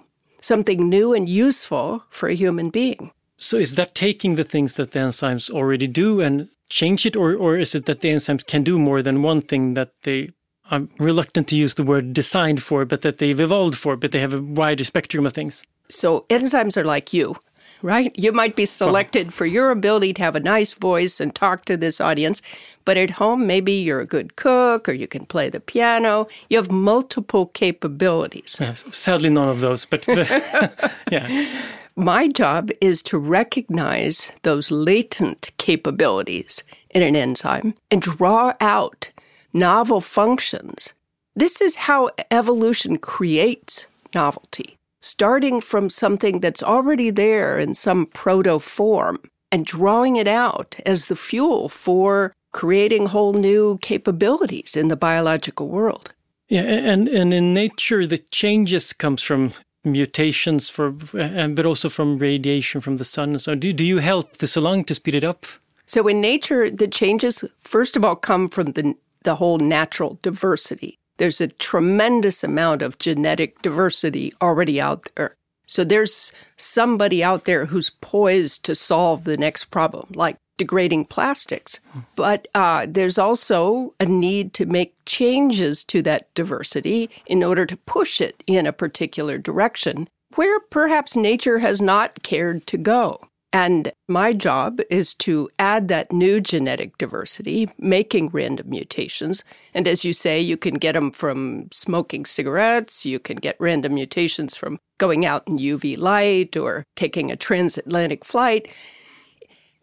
something 0.41 0.89
new 0.89 1.13
and 1.13 1.27
useful 1.27 2.03
for 2.09 2.29
a 2.29 2.35
human 2.35 2.69
being. 2.69 3.11
So 3.37 3.57
is 3.57 3.75
that 3.75 3.95
taking 3.95 4.35
the 4.35 4.43
things 4.43 4.73
that 4.73 4.91
the 4.91 4.99
enzymes 4.99 5.49
already 5.49 5.87
do 5.87 6.21
and 6.21 6.49
change 6.71 7.05
it, 7.05 7.15
or, 7.15 7.35
or 7.35 7.57
is 7.57 7.75
it 7.75 7.85
that 7.85 7.99
the 7.99 8.09
enzymes 8.09 8.45
can 8.47 8.63
do 8.63 8.79
more 8.79 9.03
than 9.03 9.21
one 9.21 9.41
thing 9.41 9.73
that 9.75 9.91
they 10.03 10.29
I'm 10.71 10.89
reluctant 10.99 11.49
to 11.49 11.57
use 11.57 11.75
the 11.75 11.83
word 11.83 12.13
designed 12.13 12.63
for, 12.63 12.85
but 12.85 13.01
that 13.01 13.17
they've 13.17 13.39
evolved 13.39 13.75
for, 13.75 13.97
but 13.97 14.13
they 14.13 14.19
have 14.19 14.33
a 14.33 14.41
wider 14.41 14.85
spectrum 14.85 15.25
of 15.25 15.33
things. 15.33 15.65
So 15.89 16.25
enzymes 16.29 16.77
are 16.77 16.85
like 16.85 17.11
you, 17.11 17.35
right? 17.81 18.17
You 18.17 18.31
might 18.31 18.55
be 18.55 18.65
selected 18.65 19.33
for 19.33 19.45
your 19.45 19.69
ability 19.69 20.13
to 20.13 20.21
have 20.21 20.37
a 20.37 20.39
nice 20.39 20.71
voice 20.71 21.19
and 21.19 21.35
talk 21.35 21.65
to 21.65 21.75
this 21.75 21.99
audience, 21.99 22.41
but 22.85 22.95
at 22.95 23.09
home, 23.09 23.45
maybe 23.45 23.73
you're 23.73 23.99
a 23.99 24.05
good 24.05 24.37
cook 24.37 24.87
or 24.87 24.93
you 24.93 25.07
can 25.07 25.25
play 25.25 25.49
the 25.49 25.59
piano. 25.59 26.29
You 26.49 26.55
have 26.55 26.71
multiple 26.71 27.47
capabilities. 27.47 28.57
Sadly, 28.91 29.29
none 29.29 29.49
of 29.49 29.59
those, 29.59 29.85
but 29.85 30.07
yeah. 31.11 31.61
My 32.01 32.27
job 32.27 32.71
is 32.81 33.03
to 33.03 33.19
recognize 33.19 34.31
those 34.41 34.71
latent 34.71 35.51
capabilities 35.59 36.63
in 36.89 37.03
an 37.03 37.15
enzyme 37.15 37.75
and 37.91 38.01
draw 38.01 38.55
out 38.59 39.11
novel 39.53 40.01
functions. 40.01 40.95
This 41.35 41.61
is 41.61 41.85
how 41.85 42.09
evolution 42.31 42.97
creates 42.97 43.85
novelty, 44.15 44.77
starting 45.01 45.61
from 45.61 45.91
something 45.91 46.39
that's 46.39 46.63
already 46.63 47.11
there 47.11 47.59
in 47.59 47.75
some 47.75 48.07
proto 48.07 48.57
form 48.57 49.19
and 49.51 49.63
drawing 49.63 50.15
it 50.15 50.27
out 50.27 50.77
as 50.87 51.05
the 51.05 51.15
fuel 51.15 51.69
for 51.69 52.33
creating 52.51 53.05
whole 53.05 53.33
new 53.33 53.77
capabilities 53.83 54.75
in 54.75 54.87
the 54.87 54.97
biological 54.97 55.67
world. 55.67 56.11
Yeah, 56.49 56.63
and, 56.63 57.07
and 57.07 57.31
in 57.31 57.53
nature, 57.53 58.07
the 58.07 58.17
changes 58.17 58.91
comes 58.91 59.21
from 59.21 59.53
mutations 59.83 60.69
for, 60.69 60.95
uh, 61.13 61.47
but 61.49 61.65
also 61.65 61.89
from 61.89 62.17
radiation 62.17 62.81
from 62.81 62.97
the 62.97 63.05
sun. 63.05 63.37
So 63.39 63.55
do, 63.55 63.73
do 63.73 63.85
you 63.85 63.97
help 63.97 64.37
the 64.37 64.47
Solange 64.47 64.85
to 64.87 64.93
speed 64.93 65.15
it 65.15 65.23
up? 65.23 65.45
So 65.85 66.07
in 66.07 66.21
nature, 66.21 66.69
the 66.69 66.87
changes, 66.87 67.43
first 67.61 67.97
of 67.97 68.05
all, 68.05 68.15
come 68.15 68.47
from 68.47 68.73
the, 68.73 68.95
the 69.23 69.35
whole 69.35 69.57
natural 69.57 70.19
diversity. 70.21 70.97
There's 71.17 71.41
a 71.41 71.47
tremendous 71.47 72.43
amount 72.43 72.81
of 72.81 72.97
genetic 72.97 73.61
diversity 73.61 74.33
already 74.41 74.79
out 74.79 75.07
there. 75.15 75.35
So 75.67 75.83
there's 75.83 76.31
somebody 76.57 77.23
out 77.23 77.45
there 77.45 77.67
who's 77.67 77.89
poised 77.89 78.65
to 78.65 78.75
solve 78.75 79.23
the 79.23 79.37
next 79.37 79.65
problem, 79.65 80.07
like 80.13 80.37
degrading 80.61 81.05
plastics. 81.05 81.79
But 82.15 82.47
uh, 82.53 82.85
there's 82.87 83.17
also 83.17 83.95
a 83.99 84.05
need 84.05 84.53
to 84.53 84.67
make 84.67 84.93
changes 85.07 85.83
to 85.85 86.03
that 86.03 86.31
diversity 86.35 87.09
in 87.25 87.43
order 87.43 87.65
to 87.65 87.75
push 87.77 88.21
it 88.21 88.43
in 88.45 88.67
a 88.67 88.71
particular 88.71 89.39
direction 89.39 90.07
where 90.35 90.59
perhaps 90.59 91.15
nature 91.15 91.57
has 91.57 91.81
not 91.81 92.21
cared 92.21 92.67
to 92.67 92.77
go. 92.77 93.19
And 93.51 93.91
my 94.07 94.33
job 94.33 94.79
is 94.91 95.15
to 95.15 95.49
add 95.57 95.87
that 95.87 96.11
new 96.11 96.39
genetic 96.39 96.95
diversity, 96.99 97.67
making 97.79 98.29
random 98.29 98.69
mutations. 98.69 99.43
And 99.73 99.87
as 99.87 100.05
you 100.05 100.13
say, 100.13 100.39
you 100.39 100.57
can 100.57 100.75
get 100.75 100.91
them 100.93 101.09
from 101.09 101.69
smoking 101.73 102.25
cigarettes, 102.25 103.03
you 103.03 103.17
can 103.17 103.37
get 103.37 103.57
random 103.59 103.95
mutations 103.95 104.55
from 104.55 104.77
going 104.99 105.25
out 105.25 105.47
in 105.47 105.57
UV 105.57 105.97
light 105.97 106.55
or 106.55 106.85
taking 106.95 107.31
a 107.31 107.35
transatlantic 107.35 108.23
flight. 108.23 108.69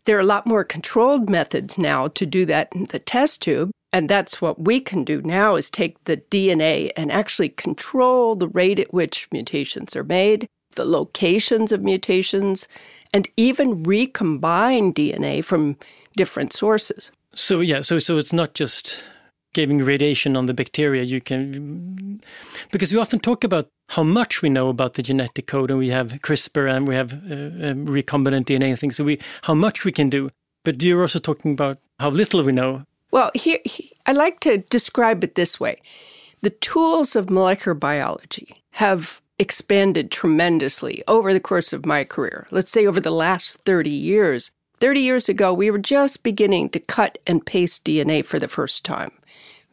There 0.08 0.16
are 0.16 0.20
a 0.20 0.24
lot 0.24 0.46
more 0.46 0.64
controlled 0.64 1.28
methods 1.28 1.76
now 1.76 2.08
to 2.08 2.24
do 2.24 2.46
that 2.46 2.74
in 2.74 2.86
the 2.86 2.98
test 2.98 3.42
tube. 3.42 3.70
And 3.92 4.08
that's 4.08 4.40
what 4.40 4.58
we 4.58 4.80
can 4.80 5.04
do 5.04 5.20
now 5.20 5.56
is 5.56 5.68
take 5.68 6.02
the 6.04 6.16
DNA 6.16 6.90
and 6.96 7.12
actually 7.12 7.50
control 7.50 8.34
the 8.34 8.48
rate 8.48 8.78
at 8.78 8.94
which 8.94 9.28
mutations 9.30 9.94
are 9.94 10.04
made, 10.04 10.46
the 10.76 10.86
locations 10.86 11.72
of 11.72 11.82
mutations, 11.82 12.66
and 13.12 13.28
even 13.36 13.82
recombine 13.82 14.94
DNA 14.94 15.44
from 15.44 15.76
different 16.16 16.54
sources. 16.54 17.12
So 17.34 17.60
yeah, 17.60 17.82
so 17.82 17.98
so 17.98 18.16
it's 18.16 18.32
not 18.32 18.54
just 18.54 19.06
giving 19.54 19.78
radiation 19.78 20.36
on 20.36 20.46
the 20.46 20.54
bacteria. 20.54 21.02
You 21.02 21.20
can 21.20 22.20
because 22.70 22.92
we 22.92 23.00
often 23.00 23.18
talk 23.18 23.44
about 23.44 23.68
how 23.90 24.02
much 24.02 24.42
we 24.42 24.50
know 24.50 24.68
about 24.68 24.94
the 24.94 25.02
genetic 25.02 25.46
code, 25.46 25.70
and 25.70 25.78
we 25.78 25.88
have 25.88 26.12
CRISPR 26.22 26.70
and 26.70 26.86
we 26.86 26.94
have 26.94 27.12
uh, 27.12 27.70
um, 27.70 27.86
recombinant 27.86 28.44
DNA 28.44 28.70
and 28.70 28.78
things. 28.78 28.96
So 28.96 29.04
we 29.04 29.18
how 29.42 29.54
much 29.54 29.84
we 29.84 29.92
can 29.92 30.10
do, 30.10 30.30
but 30.64 30.82
you're 30.82 31.00
also 31.00 31.18
talking 31.18 31.52
about 31.52 31.78
how 31.98 32.10
little 32.10 32.42
we 32.42 32.52
know. 32.52 32.84
Well, 33.10 33.30
here 33.34 33.58
I 34.06 34.12
like 34.12 34.40
to 34.40 34.58
describe 34.58 35.24
it 35.24 35.34
this 35.34 35.58
way: 35.58 35.80
the 36.42 36.50
tools 36.50 37.16
of 37.16 37.30
molecular 37.30 37.74
biology 37.74 38.62
have 38.72 39.20
expanded 39.38 40.10
tremendously 40.10 41.02
over 41.06 41.32
the 41.32 41.40
course 41.40 41.72
of 41.72 41.86
my 41.86 42.04
career. 42.04 42.46
Let's 42.50 42.72
say 42.72 42.86
over 42.86 43.00
the 43.00 43.10
last 43.12 43.58
30 43.64 43.90
years. 43.90 44.50
30 44.80 45.00
years 45.00 45.28
ago, 45.28 45.52
we 45.52 45.70
were 45.70 45.78
just 45.78 46.22
beginning 46.22 46.68
to 46.70 46.78
cut 46.78 47.18
and 47.26 47.44
paste 47.44 47.84
DNA 47.84 48.24
for 48.24 48.38
the 48.38 48.46
first 48.46 48.84
time. 48.84 49.10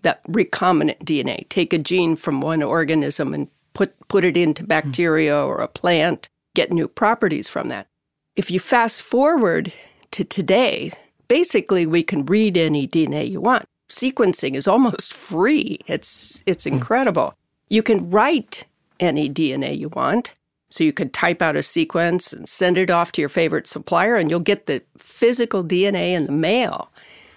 That 0.06 0.24
recombinant 0.28 1.00
DNA, 1.00 1.50
take 1.50 1.74
a 1.74 1.80
gene 1.80 2.16
from 2.16 2.40
one 2.40 2.62
organism 2.62 3.34
and 3.34 3.48
put, 3.74 3.96
put 4.08 4.24
it 4.24 4.38
into 4.38 4.64
bacteria 4.64 5.36
or 5.36 5.58
a 5.58 5.68
plant, 5.68 6.30
get 6.54 6.72
new 6.72 6.88
properties 6.88 7.48
from 7.48 7.70
that. 7.70 7.88
If 8.36 8.52
you 8.52 8.60
fast 8.60 9.02
forward 9.02 9.74
to 10.12 10.24
today, 10.24 10.92
basically 11.28 11.88
we 11.88 12.04
can 12.04 12.24
read 12.24 12.56
any 12.56 12.88
DNA 12.88 13.28
you 13.28 13.42
want. 13.42 13.66
Sequencing 13.90 14.54
is 14.54 14.68
almost 14.68 15.12
free. 15.28 15.80
It's 15.88 16.44
it's 16.46 16.66
hmm. 16.66 16.76
incredible. 16.76 17.34
You 17.70 17.82
can 17.82 18.12
write 18.12 18.66
any 19.00 19.28
DNA 19.28 19.76
you 19.76 19.90
want. 19.90 20.36
So 20.70 20.84
you 20.84 20.94
could 20.94 21.14
type 21.14 21.42
out 21.42 21.56
a 21.56 21.64
sequence 21.64 22.32
and 22.32 22.48
send 22.48 22.78
it 22.78 22.92
off 22.92 23.12
to 23.14 23.22
your 23.22 23.30
favorite 23.30 23.66
supplier, 23.66 24.18
and 24.18 24.30
you'll 24.30 24.40
get 24.40 24.68
the 24.68 24.84
physical 25.00 25.64
DNA 25.64 26.12
in 26.12 26.26
the 26.26 26.32
mail. 26.32 26.92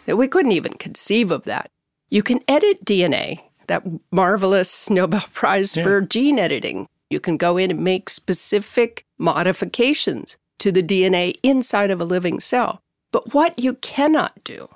That 0.04 0.16
we 0.16 0.28
couldn't 0.28 0.52
even 0.52 0.74
conceive 0.74 1.30
of 1.30 1.44
that. 1.44 1.70
You 2.10 2.22
can 2.22 2.40
edit 2.48 2.84
DNA, 2.84 3.40
that 3.66 3.84
marvelous 4.10 4.88
Nobel 4.88 5.24
Prize 5.32 5.76
yeah. 5.76 5.82
for 5.82 6.00
gene 6.00 6.38
editing. 6.38 6.88
You 7.10 7.20
can 7.20 7.36
go 7.36 7.56
in 7.56 7.70
and 7.70 7.84
make 7.84 8.10
specific 8.10 9.04
modifications 9.18 10.36
to 10.58 10.72
the 10.72 10.82
DNA 10.82 11.38
inside 11.42 11.90
of 11.90 12.00
a 12.00 12.04
living 12.04 12.40
cell. 12.40 12.80
But 13.12 13.34
what 13.34 13.58
you 13.58 13.74
cannot 13.74 14.42
do, 14.44 14.68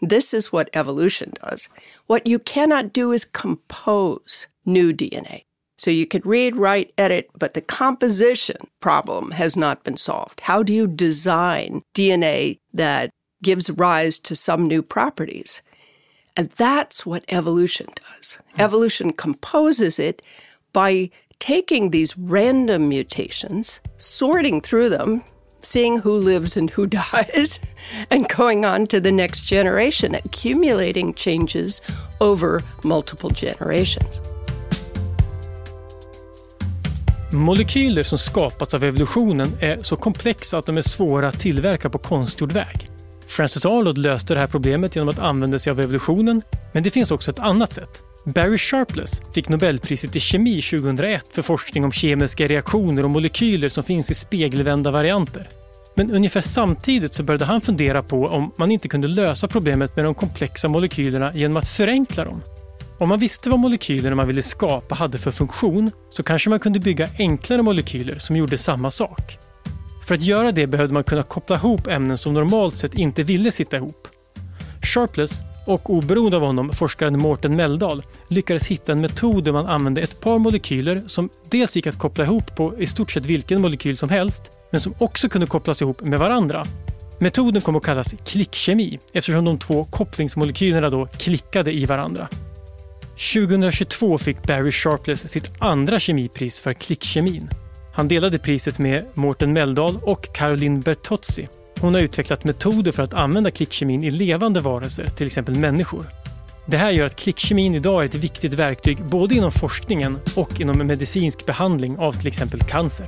this 0.00 0.34
is 0.34 0.52
what 0.52 0.70
evolution 0.74 1.32
does. 1.42 1.68
What 2.06 2.26
you 2.26 2.38
cannot 2.38 2.92
do 2.92 3.12
is 3.12 3.24
compose 3.24 4.48
new 4.64 4.92
DNA. 4.92 5.44
So 5.78 5.90
you 5.90 6.06
could 6.06 6.24
read, 6.24 6.56
write, 6.56 6.92
edit, 6.96 7.30
but 7.36 7.54
the 7.54 7.60
composition 7.60 8.68
problem 8.80 9.32
has 9.32 9.56
not 9.56 9.84
been 9.84 9.96
solved. 9.96 10.40
How 10.40 10.62
do 10.62 10.72
you 10.72 10.86
design 10.86 11.82
DNA 11.94 12.60
that 12.72 13.10
gives 13.42 13.70
rise 13.70 14.18
to 14.20 14.36
some 14.36 14.66
new 14.66 14.82
properties? 14.82 15.62
And 16.36 16.50
that's 16.50 17.04
what 17.04 17.24
evolution 17.28 17.86
does. 17.94 18.38
Evolution 18.58 19.12
composes 19.12 19.98
it 19.98 20.22
by 20.72 21.10
taking 21.38 21.90
these 21.90 22.16
random 22.16 22.88
mutations, 22.88 23.80
sorting 23.98 24.60
through 24.60 24.88
them, 24.88 25.22
seeing 25.62 25.98
who 25.98 26.16
lives 26.16 26.56
and 26.56 26.70
who 26.70 26.86
dies, 27.12 27.60
and 28.10 28.28
going 28.28 28.64
on 28.64 28.86
to 28.86 29.00
the 29.00 29.12
next 29.12 29.46
generation, 29.46 30.14
accumulating 30.14 31.14
changes 31.14 31.82
over 32.20 32.62
multiple 32.82 33.30
generations. 33.30 34.20
Molekyler 37.32 38.02
som 38.02 38.18
skapats 38.18 38.74
av 38.74 38.84
evolutionen 38.84 39.56
är 39.60 39.82
så 39.82 39.96
komplexa 39.96 40.58
att 40.58 40.66
de 40.66 40.76
är 40.76 40.82
svåra 40.82 41.28
att 41.28 41.40
tillverka 41.40 41.90
på 41.90 41.98
konstgjord 41.98 42.52
väg. 42.52 42.91
Francis 43.32 43.66
Arnold 43.66 43.98
löste 43.98 44.34
det 44.34 44.40
här 44.40 44.46
problemet 44.46 44.96
genom 44.96 45.08
att 45.08 45.18
använda 45.18 45.58
sig 45.58 45.70
av 45.70 45.80
evolutionen, 45.80 46.42
men 46.72 46.82
det 46.82 46.90
finns 46.90 47.10
också 47.10 47.30
ett 47.30 47.38
annat 47.38 47.72
sätt. 47.72 48.02
Barry 48.24 48.58
Sharpless 48.58 49.22
fick 49.34 49.48
Nobelpriset 49.48 50.16
i 50.16 50.20
kemi 50.20 50.62
2001 50.62 51.26
för 51.30 51.42
forskning 51.42 51.84
om 51.84 51.92
kemiska 51.92 52.46
reaktioner 52.46 53.04
och 53.04 53.10
molekyler 53.10 53.68
som 53.68 53.84
finns 53.84 54.10
i 54.10 54.14
spegelvända 54.14 54.90
varianter. 54.90 55.48
Men 55.94 56.10
ungefär 56.10 56.40
samtidigt 56.40 57.14
så 57.14 57.22
började 57.22 57.44
han 57.44 57.60
fundera 57.60 58.02
på 58.02 58.26
om 58.26 58.52
man 58.58 58.70
inte 58.70 58.88
kunde 58.88 59.08
lösa 59.08 59.48
problemet 59.48 59.96
med 59.96 60.04
de 60.04 60.14
komplexa 60.14 60.68
molekylerna 60.68 61.32
genom 61.34 61.56
att 61.56 61.68
förenkla 61.68 62.24
dem. 62.24 62.42
Om 62.98 63.08
man 63.08 63.18
visste 63.18 63.50
vad 63.50 63.58
molekylerna 63.58 64.16
man 64.16 64.26
ville 64.26 64.42
skapa 64.42 64.94
hade 64.94 65.18
för 65.18 65.30
funktion 65.30 65.90
så 66.08 66.22
kanske 66.22 66.50
man 66.50 66.58
kunde 66.58 66.80
bygga 66.80 67.08
enklare 67.18 67.62
molekyler 67.62 68.18
som 68.18 68.36
gjorde 68.36 68.58
samma 68.58 68.90
sak. 68.90 69.38
För 70.06 70.14
att 70.14 70.22
göra 70.22 70.52
det 70.52 70.66
behövde 70.66 70.94
man 70.94 71.04
kunna 71.04 71.22
koppla 71.22 71.56
ihop 71.56 71.86
ämnen 71.86 72.18
som 72.18 72.34
normalt 72.34 72.76
sett 72.76 72.94
inte 72.94 73.22
ville 73.22 73.50
sitta 73.50 73.76
ihop. 73.76 74.08
Sharpless 74.82 75.42
och 75.66 75.90
oberoende 75.90 76.36
av 76.36 76.42
honom 76.42 76.72
forskaren 76.72 77.18
Morten 77.18 77.56
Meldal 77.56 78.02
lyckades 78.28 78.66
hitta 78.66 78.92
en 78.92 79.00
metod 79.00 79.44
där 79.44 79.52
man 79.52 79.66
använde 79.66 80.00
ett 80.00 80.20
par 80.20 80.38
molekyler 80.38 81.02
som 81.06 81.28
dels 81.50 81.76
gick 81.76 81.86
att 81.86 81.98
koppla 81.98 82.24
ihop 82.24 82.56
på 82.56 82.80
i 82.80 82.86
stort 82.86 83.10
sett 83.10 83.26
vilken 83.26 83.60
molekyl 83.60 83.98
som 83.98 84.08
helst, 84.08 84.42
men 84.70 84.80
som 84.80 84.94
också 84.98 85.28
kunde 85.28 85.46
kopplas 85.46 85.82
ihop 85.82 86.00
med 86.00 86.18
varandra. 86.18 86.66
Metoden 87.18 87.62
kom 87.62 87.76
att 87.76 87.82
kallas 87.82 88.14
klickkemi 88.26 88.98
eftersom 89.12 89.44
de 89.44 89.58
två 89.58 89.84
kopplingsmolekylerna 89.84 90.90
då 90.90 91.06
klickade 91.06 91.72
i 91.72 91.86
varandra. 91.86 92.28
2022 93.34 94.18
fick 94.18 94.42
Barry 94.42 94.72
Sharpless 94.72 95.28
sitt 95.28 95.50
andra 95.58 96.00
kemipris 96.00 96.60
för 96.60 96.72
klickkemin. 96.72 97.48
Han 97.94 98.08
delade 98.08 98.38
priset 98.38 98.78
med 98.78 99.04
Mårten 99.14 99.52
Meldal 99.52 99.98
och 100.02 100.34
Caroline 100.34 100.80
Bertozzi. 100.80 101.48
Hon 101.80 101.94
har 101.94 102.00
utvecklat 102.00 102.44
metoder 102.44 102.92
för 102.92 103.02
att 103.02 103.14
använda 103.14 103.50
klickkemin 103.50 104.04
i 104.04 104.10
levande 104.10 104.60
varelser, 104.60 105.06
till 105.06 105.26
exempel 105.26 105.58
människor. 105.58 106.06
Det 106.66 106.76
här 106.76 106.90
gör 106.90 107.04
att 107.04 107.16
klickkemin 107.16 107.74
idag 107.74 108.02
är 108.02 108.06
ett 108.06 108.14
viktigt 108.14 108.54
verktyg 108.54 109.04
både 109.04 109.34
inom 109.34 109.52
forskningen 109.52 110.18
och 110.36 110.60
inom 110.60 110.78
medicinsk 110.78 111.46
behandling 111.46 111.98
av 111.98 112.12
till 112.12 112.26
exempel 112.26 112.60
cancer. 112.60 113.06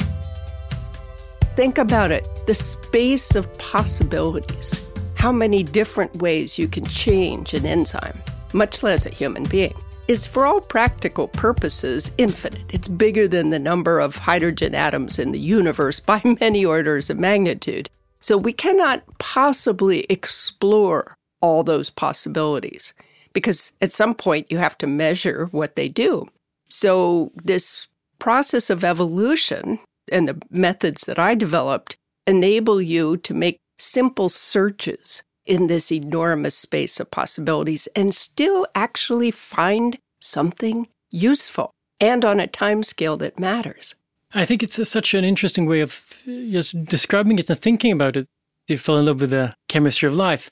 Think 1.57 1.79
about 1.79 2.11
it 2.11 2.47
the 2.47 2.55
space 2.55 3.39
of 3.39 3.47
possibilities. 3.73 4.85
How 5.19 5.33
many 5.33 5.63
different 5.63 6.17
ways 6.17 6.61
you 6.61 6.71
can 6.71 6.85
change 6.85 7.55
an 7.55 7.67
enzyme, 7.67 8.19
much 8.53 8.83
less 8.83 9.07
a 9.07 9.11
human 9.19 9.45
being, 9.45 9.77
is 10.09 10.27
for 10.27 10.45
all 10.45 10.61
practical 10.61 11.29
purposes 11.29 12.11
infinite. 12.19 12.73
It's 12.73 12.89
bigger 12.89 13.27
than 13.27 13.51
the 13.51 13.59
number 13.59 14.01
of 14.01 14.17
hydrogen 14.17 14.75
atoms 14.75 15.19
in 15.19 15.33
the 15.33 15.41
universe 15.41 16.01
by 16.01 16.21
many 16.41 16.65
orders 16.65 17.11
of 17.11 17.19
magnitude. 17.19 17.89
So 18.21 18.37
we 18.37 18.53
cannot 18.53 19.03
possibly 19.19 20.07
explore 20.09 21.17
all 21.41 21.63
those 21.63 21.91
possibilities 21.91 22.95
because 23.33 23.73
at 23.81 23.93
some 23.93 24.15
point 24.15 24.51
you 24.51 24.59
have 24.59 24.79
to 24.79 24.87
measure 24.87 25.47
what 25.51 25.77
they 25.77 25.89
do. 25.89 26.27
So 26.69 27.33
this 27.35 27.87
process 28.19 28.71
of 28.71 28.85
evolution 28.85 29.79
and 30.11 30.29
the 30.29 30.41
methods 30.51 31.03
that 31.03 31.19
I 31.19 31.35
developed 31.35 31.97
enable 32.27 32.81
you 32.81 33.17
to 33.19 33.35
make 33.35 33.59
simple 33.79 34.29
searches 34.29 35.23
in 35.47 35.67
this 35.67 35.93
enormous 35.93 36.57
space 36.57 37.01
of 37.01 37.11
possibilities 37.11 37.87
and 37.95 38.15
still 38.15 38.67
actually 38.75 39.31
find 39.31 39.99
something 40.21 40.87
useful 41.11 41.71
and 42.01 42.25
on 42.25 42.41
a 42.41 42.47
time 42.47 42.83
scale 42.83 43.17
that 43.17 43.39
matters. 43.39 43.95
I 44.35 44.45
think 44.45 44.63
it's 44.63 44.79
a, 44.79 44.85
such 44.85 45.15
an 45.15 45.25
interesting 45.25 45.67
way 45.67 45.81
of 45.81 46.23
just 46.27 46.85
describing 46.87 47.39
it 47.39 47.49
and 47.49 47.59
thinking 47.59 47.93
about 47.93 48.17
it. 48.17 48.27
You 48.67 48.79
fall 48.79 48.99
in 48.99 49.07
love 49.07 49.21
with 49.21 49.31
the 49.31 49.55
chemistry 49.69 50.09
of 50.09 50.17
life. 50.17 50.51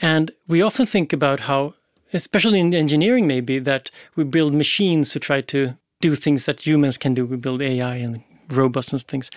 And 0.00 0.30
we 0.48 0.62
often 0.62 0.86
think 0.86 1.12
about 1.12 1.40
how, 1.40 1.74
especially 2.12 2.60
in 2.60 2.72
engineering, 2.74 3.26
maybe, 3.26 3.58
that 3.58 3.90
we 4.16 4.24
build 4.24 4.54
machines 4.54 5.10
to 5.10 5.20
try 5.20 5.40
to 5.42 5.76
do 6.00 6.14
things 6.14 6.46
that 6.46 6.66
humans 6.66 6.96
can 6.96 7.14
do. 7.14 7.26
We 7.26 7.36
build 7.36 7.60
AI 7.60 7.96
and 7.96 8.22
robots 8.48 8.92
and 8.92 9.02
things. 9.02 9.30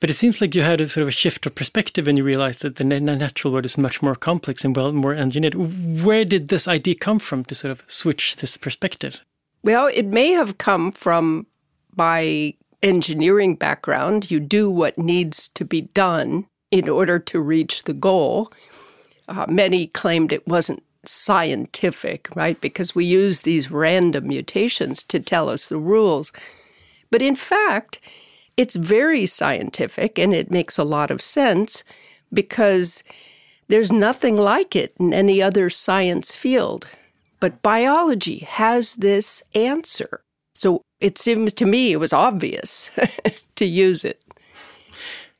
But 0.00 0.10
it 0.10 0.14
seems 0.14 0.40
like 0.40 0.54
you 0.54 0.62
had 0.62 0.80
a 0.80 0.88
sort 0.88 1.02
of 1.02 1.08
a 1.08 1.12
shift 1.12 1.44
of 1.46 1.54
perspective 1.54 2.06
and 2.06 2.16
you 2.16 2.24
realized 2.24 2.62
that 2.62 2.76
the 2.76 2.84
natural 2.84 3.52
world 3.52 3.64
is 3.64 3.76
much 3.76 4.02
more 4.02 4.14
complex 4.14 4.64
and 4.64 4.76
well 4.76 4.92
more 4.92 5.14
engineered. 5.14 5.54
Where 6.04 6.24
did 6.24 6.48
this 6.48 6.68
idea 6.68 6.94
come 6.94 7.18
from 7.18 7.44
to 7.46 7.54
sort 7.54 7.72
of 7.72 7.82
switch 7.86 8.36
this 8.36 8.56
perspective? 8.56 9.20
Well, 9.62 9.88
it 9.92 10.06
may 10.06 10.30
have 10.32 10.58
come 10.58 10.92
from 10.92 11.46
my 11.96 12.54
engineering 12.82 13.56
background. 13.56 14.30
You 14.30 14.40
do 14.40 14.70
what 14.70 14.98
needs 14.98 15.48
to 15.48 15.64
be 15.64 15.82
done 15.82 16.46
in 16.70 16.88
order 16.88 17.18
to 17.18 17.40
reach 17.40 17.84
the 17.84 17.94
goal. 17.94 18.52
Uh, 19.26 19.46
many 19.48 19.88
claimed 19.88 20.32
it 20.32 20.46
wasn't 20.46 20.82
scientific, 21.04 22.28
right? 22.36 22.60
Because 22.60 22.94
we 22.94 23.04
use 23.04 23.42
these 23.42 23.70
random 23.70 24.28
mutations 24.28 25.02
to 25.04 25.18
tell 25.18 25.48
us 25.48 25.68
the 25.68 25.78
rules. 25.78 26.32
But 27.10 27.22
in 27.22 27.34
fact, 27.34 28.00
it's 28.58 28.74
very 28.74 29.24
scientific 29.24 30.18
and 30.18 30.34
it 30.34 30.50
makes 30.50 30.76
a 30.76 30.84
lot 30.84 31.12
of 31.12 31.22
sense 31.22 31.84
because 32.32 33.04
there's 33.68 33.92
nothing 33.92 34.36
like 34.36 34.74
it 34.74 34.92
in 34.98 35.14
any 35.14 35.40
other 35.40 35.70
science 35.70 36.34
field. 36.34 36.88
But 37.38 37.62
biology 37.62 38.38
has 38.38 38.96
this 38.96 39.44
answer. 39.54 40.22
So 40.56 40.82
it 41.00 41.18
seems 41.18 41.52
to 41.54 41.66
me 41.66 41.92
it 41.92 41.98
was 41.98 42.12
obvious 42.12 42.90
to 43.54 43.64
use 43.64 44.04
it. 44.04 44.20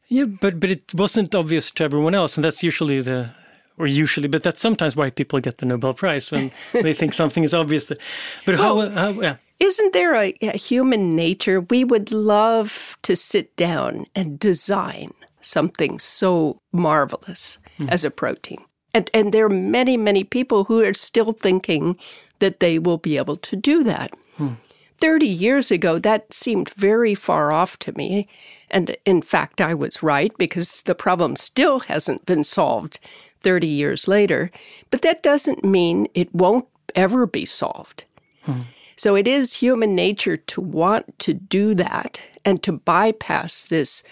Yeah, 0.07 0.27
but 0.27 0.61
but 0.61 0.71
it 0.71 0.95
wasn't 0.95 1.35
obvious 1.35 1.71
to 1.73 1.85
everyone 1.85 2.15
else, 2.15 2.39
and 2.39 2.45
that's 2.45 2.63
usually 2.63 3.03
the 3.03 3.31
or 3.77 3.87
usually, 3.87 4.29
but 4.29 4.43
that's 4.43 4.61
sometimes 4.61 4.97
why 4.97 5.11
people 5.11 5.39
get 5.41 5.59
the 5.59 5.67
Nobel 5.67 5.93
Prize 5.93 6.31
when 6.31 6.51
they 6.73 6.95
think 6.95 7.13
something 7.13 7.45
is 7.45 7.53
obvious. 7.53 7.85
But 7.85 7.99
well, 8.47 8.91
how, 8.91 9.13
how 9.13 9.21
yeah. 9.21 9.37
Isn't 9.61 9.93
there 9.93 10.15
a, 10.15 10.35
a, 10.41 10.57
human 10.57 11.17
nature? 11.17 11.61
We 11.61 11.85
would 11.85 12.13
love 12.13 12.97
to 13.03 13.17
sit 13.17 13.57
down 13.57 14.07
and 14.15 14.39
design 14.39 15.13
something 15.41 15.99
so 15.99 16.61
marvelous 16.73 17.59
mm. 17.79 17.89
as 17.89 18.05
a 18.05 18.11
protein. 18.11 18.65
And, 18.95 19.11
and 19.13 19.33
there 19.33 19.47
are 19.47 19.51
many, 19.51 19.97
many 19.97 20.25
people 20.25 20.65
who 20.65 20.83
are 20.85 20.95
still 20.95 21.33
thinking 21.33 21.97
that 22.39 22.61
they 22.61 22.79
will 22.79 22.99
be 22.99 23.17
able 23.17 23.37
to 23.37 23.57
do 23.57 23.83
that. 23.85 24.13
Mm. 24.39 24.57
30 25.01 25.27
years 25.27 25.71
ago, 25.71 25.99
that 25.99 26.33
seemed 26.35 26.71
very 26.71 27.15
far 27.15 27.53
off 27.53 27.79
to 27.79 27.97
me. 27.97 28.29
And 28.71 28.97
in 29.05 29.23
fact, 29.23 29.61
I 29.61 29.75
was 29.75 30.03
right 30.03 30.37
because 30.39 30.83
the 30.83 30.95
problem 30.95 31.37
still 31.37 31.81
hasn't 31.81 32.27
been 32.27 32.45
solved 32.45 32.99
30 33.43 33.67
years 33.67 34.09
later. 34.09 34.51
But 34.91 35.03
that 35.03 35.23
doesn't 35.23 35.65
mean 35.65 36.09
it 36.15 36.35
won't 36.35 36.67
ever 36.97 37.27
be 37.27 37.45
solved. 37.45 38.05
Hmm. 38.43 38.63
So 38.99 39.15
it 39.15 39.29
is 39.29 39.55
human 39.55 39.95
nature 39.95 40.37
to 40.37 40.61
want 40.61 41.19
to 41.21 41.33
do 41.33 41.73
that 41.75 42.21
and 42.45 42.61
to 42.65 42.73
bypass 42.73 43.67
this 43.67 44.03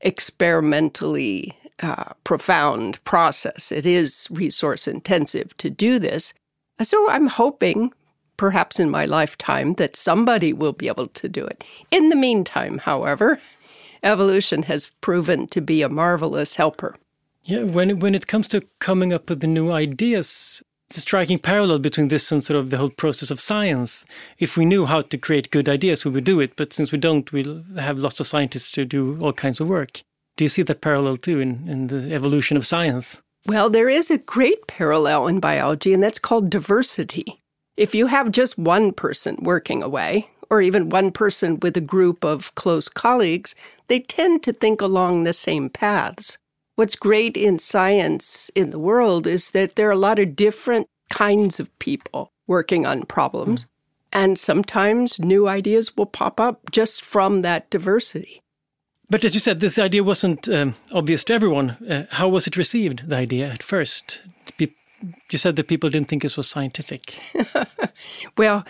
experimentally 0.00 1.58
uh, 1.82 2.12
profound 2.22 3.02
process. 3.02 3.72
It 3.72 3.84
is 3.84 4.28
resource 4.30 4.86
intensive 4.86 5.56
to 5.56 5.68
do 5.70 5.98
this. 5.98 6.32
So 6.80 7.10
I'm 7.10 7.26
hoping, 7.26 7.92
perhaps 8.36 8.78
in 8.78 8.90
my 8.90 9.06
lifetime, 9.06 9.74
that 9.74 9.96
somebody 9.96 10.52
will 10.52 10.72
be 10.72 10.86
able 10.86 11.08
to 11.08 11.28
do 11.28 11.44
it. 11.44 11.64
In 11.90 12.08
the 12.08 12.16
meantime, 12.16 12.78
however, 12.78 13.40
evolution 14.04 14.62
has 14.64 14.90
proven 15.00 15.48
to 15.48 15.60
be 15.60 15.82
a 15.82 15.88
marvelous 15.88 16.56
helper. 16.56 16.96
Yeah, 17.44 17.64
when 17.64 17.98
when 17.98 18.14
it 18.14 18.28
comes 18.28 18.46
to 18.48 18.60
coming 18.78 19.12
up 19.12 19.28
with 19.28 19.42
new 19.42 19.72
ideas, 19.72 20.62
it's 20.92 20.98
a 20.98 21.00
striking 21.00 21.38
parallel 21.38 21.78
between 21.78 22.08
this 22.08 22.30
and 22.30 22.44
sort 22.44 22.58
of 22.58 22.68
the 22.68 22.76
whole 22.76 22.90
process 22.90 23.30
of 23.30 23.40
science. 23.40 24.04
If 24.38 24.58
we 24.58 24.66
knew 24.66 24.84
how 24.84 25.00
to 25.00 25.16
create 25.16 25.50
good 25.50 25.66
ideas, 25.66 26.04
we 26.04 26.10
would 26.10 26.24
do 26.24 26.38
it. 26.38 26.54
But 26.54 26.74
since 26.74 26.92
we 26.92 26.98
don't, 26.98 27.32
we'll 27.32 27.62
have 27.78 27.96
lots 27.96 28.20
of 28.20 28.26
scientists 28.26 28.70
to 28.72 28.84
do 28.84 29.16
all 29.18 29.32
kinds 29.32 29.58
of 29.58 29.70
work. 29.70 30.02
Do 30.36 30.44
you 30.44 30.50
see 30.50 30.60
that 30.64 30.82
parallel 30.82 31.16
too 31.16 31.40
in, 31.40 31.66
in 31.66 31.86
the 31.86 32.12
evolution 32.14 32.58
of 32.58 32.66
science? 32.66 33.22
Well, 33.46 33.70
there 33.70 33.88
is 33.88 34.10
a 34.10 34.18
great 34.18 34.66
parallel 34.66 35.28
in 35.28 35.40
biology, 35.40 35.94
and 35.94 36.02
that's 36.02 36.18
called 36.18 36.50
diversity. 36.50 37.40
If 37.74 37.94
you 37.94 38.08
have 38.08 38.30
just 38.30 38.58
one 38.58 38.92
person 38.92 39.38
working 39.40 39.82
away, 39.82 40.28
or 40.50 40.60
even 40.60 40.90
one 40.90 41.10
person 41.10 41.58
with 41.60 41.74
a 41.78 41.80
group 41.80 42.22
of 42.22 42.54
close 42.54 42.90
colleagues, 42.90 43.54
they 43.86 44.00
tend 44.00 44.42
to 44.42 44.52
think 44.52 44.82
along 44.82 45.24
the 45.24 45.32
same 45.32 45.70
paths. 45.70 46.36
What's 46.76 46.96
great 46.96 47.36
in 47.36 47.58
science 47.58 48.50
in 48.54 48.70
the 48.70 48.78
world 48.78 49.26
is 49.26 49.50
that 49.50 49.76
there 49.76 49.88
are 49.88 49.92
a 49.92 49.96
lot 49.96 50.18
of 50.18 50.34
different 50.34 50.86
kinds 51.10 51.60
of 51.60 51.76
people 51.78 52.32
working 52.46 52.86
on 52.86 53.02
problems. 53.02 53.64
Mm. 53.64 53.68
And 54.14 54.38
sometimes 54.38 55.18
new 55.18 55.48
ideas 55.48 55.96
will 55.96 56.06
pop 56.06 56.40
up 56.40 56.70
just 56.70 57.02
from 57.02 57.42
that 57.42 57.70
diversity. 57.70 58.42
But 59.08 59.24
as 59.24 59.34
you 59.34 59.40
said, 59.40 59.60
this 59.60 59.78
idea 59.78 60.02
wasn't 60.02 60.48
um, 60.48 60.74
obvious 60.92 61.24
to 61.24 61.34
everyone. 61.34 61.70
Uh, 61.88 62.04
how 62.10 62.28
was 62.28 62.46
it 62.46 62.56
received, 62.56 63.08
the 63.08 63.16
idea 63.16 63.48
at 63.48 63.62
first? 63.62 64.22
You 64.58 65.38
said 65.38 65.56
that 65.56 65.68
people 65.68 65.90
didn't 65.90 66.08
think 66.08 66.22
this 66.22 66.36
was 66.36 66.48
scientific. 66.48 67.18
well, 68.38 68.64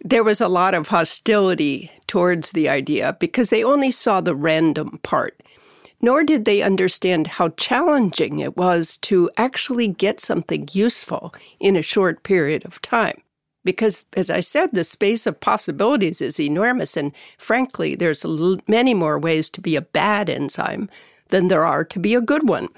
there 0.00 0.22
was 0.22 0.40
a 0.40 0.48
lot 0.48 0.74
of 0.74 0.88
hostility 0.88 1.90
towards 2.06 2.52
the 2.52 2.68
idea 2.68 3.16
because 3.18 3.50
they 3.50 3.64
only 3.64 3.90
saw 3.90 4.20
the 4.20 4.36
random 4.36 5.00
part 5.02 5.42
nor 6.00 6.22
did 6.22 6.44
they 6.44 6.62
understand 6.62 7.26
how 7.26 7.48
challenging 7.50 8.38
it 8.38 8.56
was 8.56 8.96
to 8.98 9.30
actually 9.36 9.88
get 9.88 10.20
something 10.20 10.68
useful 10.72 11.34
in 11.58 11.76
a 11.76 11.82
short 11.82 12.22
period 12.22 12.64
of 12.64 12.80
time. 12.82 13.20
Because, 13.64 14.06
as 14.14 14.30
I 14.30 14.40
said, 14.40 14.70
the 14.72 14.84
space 14.84 15.26
of 15.26 15.40
possibilities 15.40 16.20
is 16.20 16.40
enormous, 16.40 16.96
and 16.96 17.12
frankly, 17.36 17.94
there's 17.94 18.24
many 18.66 18.94
more 18.94 19.18
ways 19.18 19.50
to 19.50 19.60
be 19.60 19.76
a 19.76 19.82
bad 19.82 20.30
enzyme 20.30 20.88
than 21.28 21.48
there 21.48 21.64
are 21.64 21.84
to 21.84 21.98
be 21.98 22.14
a 22.14 22.20
good 22.20 22.48
one. 22.48 22.68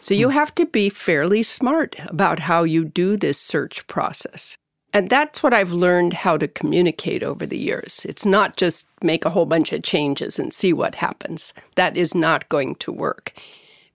So 0.00 0.14
you 0.14 0.28
hmm. 0.28 0.34
have 0.34 0.54
to 0.56 0.66
be 0.66 0.88
fairly 0.88 1.42
smart 1.42 1.96
about 2.06 2.40
how 2.40 2.64
you 2.64 2.84
do 2.84 3.16
this 3.16 3.40
search 3.40 3.86
process. 3.86 4.56
And 4.96 5.10
that's 5.10 5.42
what 5.42 5.52
I've 5.52 5.72
learned 5.74 6.14
how 6.14 6.38
to 6.38 6.48
communicate 6.48 7.22
over 7.22 7.44
the 7.44 7.58
years. 7.58 8.06
It's 8.08 8.24
not 8.24 8.56
just 8.56 8.88
make 9.02 9.26
a 9.26 9.30
whole 9.30 9.44
bunch 9.44 9.74
of 9.74 9.82
changes 9.82 10.38
and 10.38 10.54
see 10.54 10.72
what 10.72 10.94
happens. 10.94 11.52
That 11.74 11.98
is 11.98 12.14
not 12.14 12.48
going 12.48 12.76
to 12.76 12.90
work. 12.90 13.34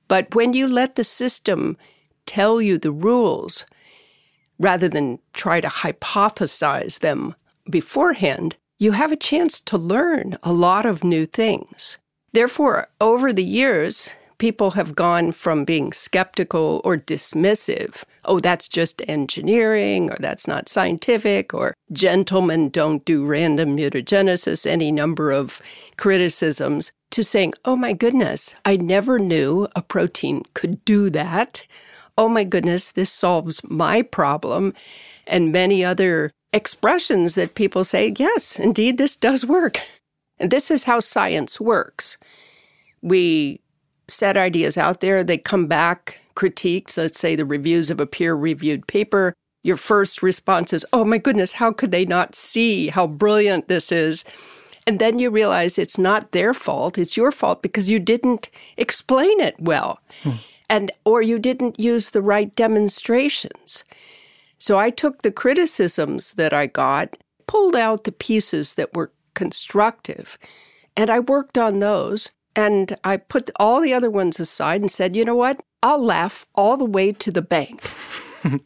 But 0.08 0.36
when 0.36 0.54
you 0.54 0.68
let 0.68 0.94
the 0.94 1.04
system 1.04 1.76
tell 2.28 2.62
you 2.62 2.78
the 2.78 2.92
rules, 2.92 3.66
rather 4.60 4.88
than 4.88 5.18
try 5.34 5.60
to 5.60 5.70
hypothesize 5.70 7.00
them 7.00 7.34
beforehand, 7.68 8.58
you 8.78 8.92
have 8.92 9.12
a 9.12 9.16
chance 9.16 9.60
to 9.62 9.80
learn 9.80 10.38
a 10.44 10.54
lot 10.54 10.86
of 10.86 11.04
new 11.04 11.26
things. 11.26 11.98
Therefore, 12.32 12.90
over 13.02 13.34
the 13.34 13.44
years, 13.44 14.12
people 14.42 14.72
have 14.72 14.96
gone 14.96 15.32
from 15.32 15.64
being 15.64 15.94
skeptical 15.94 16.82
or 16.84 16.98
dismissive. 16.98 18.04
Oh, 18.26 18.40
that's 18.40 18.68
just 18.68 19.04
engineering, 19.08 20.10
or 20.10 20.18
that's 20.20 20.48
not 20.48 20.68
scientific, 20.68 21.54
or 21.54 21.76
gentlemen 21.92 22.70
don't 22.70 23.06
do 23.06 23.24
random 23.24 23.78
mutagenesis, 23.78 24.66
any 24.66 24.92
number 24.92 25.32
of 25.32 25.62
criticisms, 25.96 26.92
to 27.12 27.24
saying, 27.24 27.54
oh 27.66 27.76
my 27.76 27.94
goodness, 27.94 28.56
I 28.66 28.78
never 28.78 29.20
knew 29.20 29.68
a 29.76 29.84
protein 29.84 30.42
could 30.56 30.84
do 30.86 31.12
that. 31.12 31.68
Oh 32.18 32.28
my 32.28 32.44
goodness, 32.44 32.92
this 32.92 33.12
solves 33.12 33.62
my 33.70 34.02
problem. 34.02 34.74
And 35.28 35.52
many 35.52 35.86
other 35.86 36.32
expressions 36.52 37.36
that 37.36 37.54
people 37.54 37.86
say, 37.86 38.16
yes, 38.18 38.58
indeed, 38.58 38.98
this 38.98 39.16
does 39.16 39.46
work. 39.46 39.80
And 40.40 40.50
this 40.50 40.72
is 40.72 40.86
how 40.86 41.00
science 41.00 41.62
works. 41.62 42.18
We 43.04 43.62
set 44.12 44.38
ideas 44.38 44.78
out 44.78 45.00
there, 45.00 45.24
they 45.24 45.38
come 45.38 45.68
back, 45.68 46.20
critiques, 46.36 46.98
let's 46.98 47.20
say 47.20 47.36
the 47.36 47.46
reviews 47.46 47.90
of 47.90 48.00
a 48.00 48.06
peer 48.06 48.34
reviewed 48.36 48.88
paper. 48.88 49.34
Your 49.64 49.78
first 49.78 50.24
response 50.24 50.74
is, 50.74 50.86
oh 50.92 51.06
my 51.06 51.18
goodness, 51.18 51.54
how 51.54 51.72
could 51.72 51.92
they 51.92 52.06
not 52.06 52.36
see 52.36 52.88
how 52.88 53.08
brilliant 53.08 53.68
this 53.68 53.92
is? 53.92 54.24
And 54.88 55.00
then 55.00 55.20
you 55.20 55.30
realize 55.30 55.78
it's 55.78 55.98
not 55.98 56.32
their 56.32 56.54
fault, 56.54 56.98
it's 56.98 57.16
your 57.16 57.32
fault 57.32 57.62
because 57.62 57.90
you 57.90 58.00
didn't 58.00 58.50
explain 58.78 59.40
it 59.40 59.56
well. 59.60 60.00
Hmm. 60.24 60.32
And 60.70 60.92
or 61.06 61.22
you 61.22 61.38
didn't 61.38 61.80
use 61.80 62.10
the 62.10 62.22
right 62.22 62.56
demonstrations. 62.56 63.84
So 64.58 64.80
I 64.80 64.90
took 64.90 65.22
the 65.22 65.32
criticisms 65.32 66.34
that 66.34 66.54
I 66.54 66.68
got, 66.68 67.18
pulled 67.46 67.76
out 67.76 68.06
the 68.06 68.12
pieces 68.12 68.76
that 68.76 68.96
were 68.96 69.12
constructive, 69.34 70.38
and 70.96 71.10
I 71.10 71.20
worked 71.20 71.58
on 71.58 71.80
those. 71.80 72.32
And 72.56 72.98
I 73.04 73.18
put 73.18 73.50
all 73.58 73.82
the 73.82 73.94
other 73.94 74.10
ones 74.10 74.40
aside 74.40 74.82
and 74.82 74.92
said, 74.92 75.16
you 75.16 75.24
know 75.24 75.36
what? 75.36 75.62
I'll 75.82 76.04
laugh 76.04 76.46
all 76.56 76.78
the 76.78 76.86
way 76.86 77.12
to 77.14 77.32
the 77.32 77.42
bank. 77.42 77.90
yeah, 78.44 78.60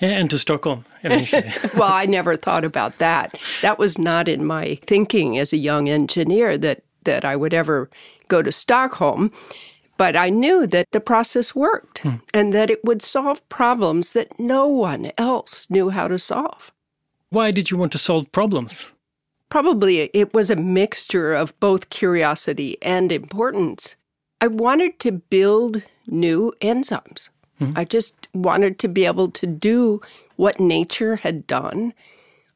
and 0.00 0.30
to 0.30 0.38
Stockholm 0.38 0.84
eventually. 1.02 1.52
well, 1.74 1.92
I 1.92 2.06
never 2.06 2.34
thought 2.34 2.64
about 2.64 2.96
that. 2.96 3.40
That 3.62 3.78
was 3.78 3.98
not 3.98 4.28
in 4.28 4.44
my 4.44 4.78
thinking 4.86 5.38
as 5.38 5.52
a 5.52 5.58
young 5.58 5.88
engineer 5.88 6.56
that, 6.58 6.82
that 7.04 7.24
I 7.24 7.36
would 7.36 7.54
ever 7.54 7.90
go 8.28 8.42
to 8.42 8.52
Stockholm. 8.52 9.32
But 9.96 10.16
I 10.16 10.30
knew 10.30 10.66
that 10.66 10.90
the 10.92 11.00
process 11.00 11.54
worked 11.54 11.98
hmm. 11.98 12.16
and 12.32 12.54
that 12.54 12.70
it 12.70 12.82
would 12.84 13.02
solve 13.02 13.46
problems 13.50 14.12
that 14.12 14.40
no 14.40 14.66
one 14.66 15.12
else 15.18 15.68
knew 15.68 15.90
how 15.90 16.08
to 16.08 16.18
solve. 16.18 16.72
Why 17.28 17.50
did 17.50 17.70
you 17.70 17.76
want 17.76 17.92
to 17.92 17.98
solve 17.98 18.32
problems? 18.32 18.90
Probably 19.50 20.10
it 20.14 20.32
was 20.32 20.50
a 20.50 20.56
mixture 20.56 21.34
of 21.34 21.58
both 21.60 21.90
curiosity 21.90 22.78
and 22.82 23.10
importance. 23.10 23.96
I 24.40 24.46
wanted 24.46 24.98
to 25.00 25.12
build 25.12 25.82
new 26.06 26.52
enzymes. 26.60 27.28
Mm-hmm. 27.60 27.76
I 27.76 27.84
just 27.84 28.28
wanted 28.32 28.78
to 28.78 28.88
be 28.88 29.04
able 29.04 29.30
to 29.32 29.46
do 29.46 30.00
what 30.36 30.60
nature 30.60 31.16
had 31.16 31.46
done, 31.46 31.92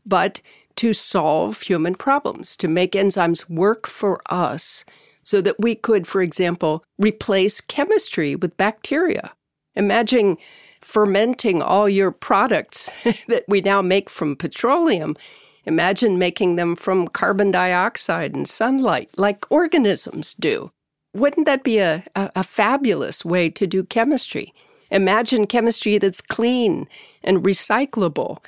but 0.07 0.41
to 0.77 0.93
solve 0.93 1.63
human 1.63 1.95
problems, 1.95 2.57
to 2.57 2.69
make 2.69 2.93
enzymes 2.93 3.49
work 3.51 3.87
for 3.87 4.21
us 4.31 4.85
so 5.23 5.41
that 5.41 5.57
we 5.59 5.75
could, 5.75 6.07
for 6.07 6.23
example, 6.23 6.85
replace 6.99 7.61
chemistry 7.61 8.35
with 8.35 8.57
bacteria. 8.57 9.33
Imagine 9.75 10.37
fermenting 10.81 11.61
all 11.61 11.89
your 11.89 12.13
products 12.13 12.91
that 13.29 13.45
we 13.49 13.61
now 13.61 13.83
make 13.83 14.09
from 14.09 14.37
petroleum 14.37 15.17
Imagine 15.66 16.18
making 16.18 16.57
them 16.57 16.77
from 16.77 17.09
carbon 17.09 17.50
dioxide 17.50 18.35
and 18.35 18.48
sunlight 18.48 19.11
like 19.16 19.50
organisms 19.50 20.35
do. 20.35 20.70
Wouldn't 21.14 21.46
that 21.46 21.64
be 21.64 21.79
a, 21.79 22.05
a, 22.14 22.31
a, 22.37 22.42
fabulous 22.42 23.24
way 23.24 23.48
to 23.50 23.66
do 23.66 23.85
chemistry? 23.85 24.53
Imagine 24.90 25.46
chemistry 25.46 25.96
that's 25.98 26.20
clean 26.20 26.88
and 27.22 27.44
recyclable. 27.44 28.44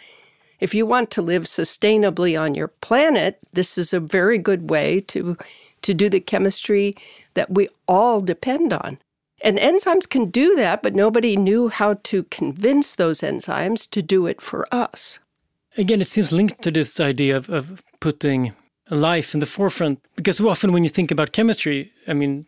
If 0.58 0.74
you 0.74 0.84
want 0.84 1.10
to 1.12 1.22
live 1.22 1.44
sustainably 1.44 2.38
on 2.38 2.54
your 2.54 2.68
planet, 2.68 3.38
this 3.52 3.78
is 3.78 3.92
a 3.92 4.00
very 4.00 4.38
good 4.38 4.68
way 4.68 5.00
to, 5.02 5.36
to 5.82 5.94
do 5.94 6.08
the 6.08 6.20
chemistry 6.20 6.96
that 7.34 7.50
we 7.50 7.68
all 7.86 8.20
depend 8.20 8.72
on. 8.72 8.98
And 9.42 9.58
enzymes 9.58 10.08
can 10.08 10.30
do 10.30 10.56
that, 10.56 10.82
but 10.82 10.94
nobody 10.94 11.36
knew 11.36 11.68
how 11.68 11.94
to 12.04 12.24
convince 12.24 12.94
those 12.94 13.20
enzymes 13.20 13.88
to 13.90 14.02
do 14.02 14.26
it 14.26 14.40
for 14.40 14.66
us. 14.72 15.18
Again, 15.78 16.00
it 16.00 16.08
seems 16.08 16.32
linked 16.32 16.62
to 16.62 16.70
this 16.70 17.00
idea 17.00 17.36
of, 17.36 17.50
of 17.50 17.82
putting 18.00 18.52
life 18.90 19.34
in 19.34 19.40
the 19.40 19.46
forefront 19.46 20.00
because 20.14 20.40
often 20.40 20.72
when 20.72 20.84
you 20.84 20.90
think 20.90 21.10
about 21.10 21.32
chemistry, 21.32 21.92
I 22.06 22.14
mean, 22.14 22.46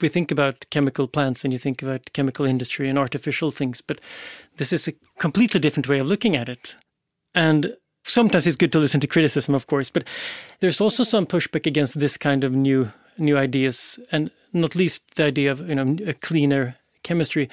we 0.00 0.08
think 0.08 0.30
about 0.30 0.66
chemical 0.70 1.06
plants 1.06 1.44
and 1.44 1.52
you 1.52 1.58
think 1.58 1.82
about 1.82 2.12
chemical 2.12 2.46
industry 2.46 2.88
and 2.88 2.98
artificial 2.98 3.50
things, 3.50 3.80
but 3.80 4.00
this 4.56 4.72
is 4.72 4.88
a 4.88 4.92
completely 5.18 5.60
different 5.60 5.88
way 5.88 5.98
of 5.98 6.06
looking 6.06 6.36
at 6.36 6.48
it. 6.48 6.76
And 7.34 7.76
sometimes 8.04 8.46
it's 8.46 8.56
good 8.56 8.72
to 8.72 8.78
listen 8.78 9.00
to 9.00 9.06
criticism, 9.06 9.54
of 9.54 9.66
course, 9.66 9.90
but 9.90 10.04
there's 10.60 10.80
also 10.80 11.02
some 11.02 11.26
pushback 11.26 11.66
against 11.66 11.98
this 11.98 12.16
kind 12.16 12.44
of 12.44 12.54
new 12.54 12.92
new 13.18 13.36
ideas, 13.36 14.00
and 14.10 14.30
not 14.52 14.74
least 14.74 15.16
the 15.16 15.24
idea 15.24 15.50
of 15.50 15.68
you 15.68 15.74
know 15.74 15.96
a 16.06 16.14
cleaner 16.14 16.76
chemistry 17.02 17.48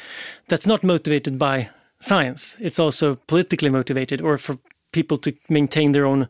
that's 0.47 0.67
not 0.67 0.83
motivated 0.83 1.37
by 1.37 1.69
science. 1.99 2.57
It's 2.59 2.79
also 2.79 3.15
politically 3.27 3.69
motivated, 3.69 4.21
or 4.21 4.37
for 4.37 4.57
people 4.91 5.17
to 5.19 5.33
maintain 5.49 5.91
their 5.91 6.05
own 6.05 6.27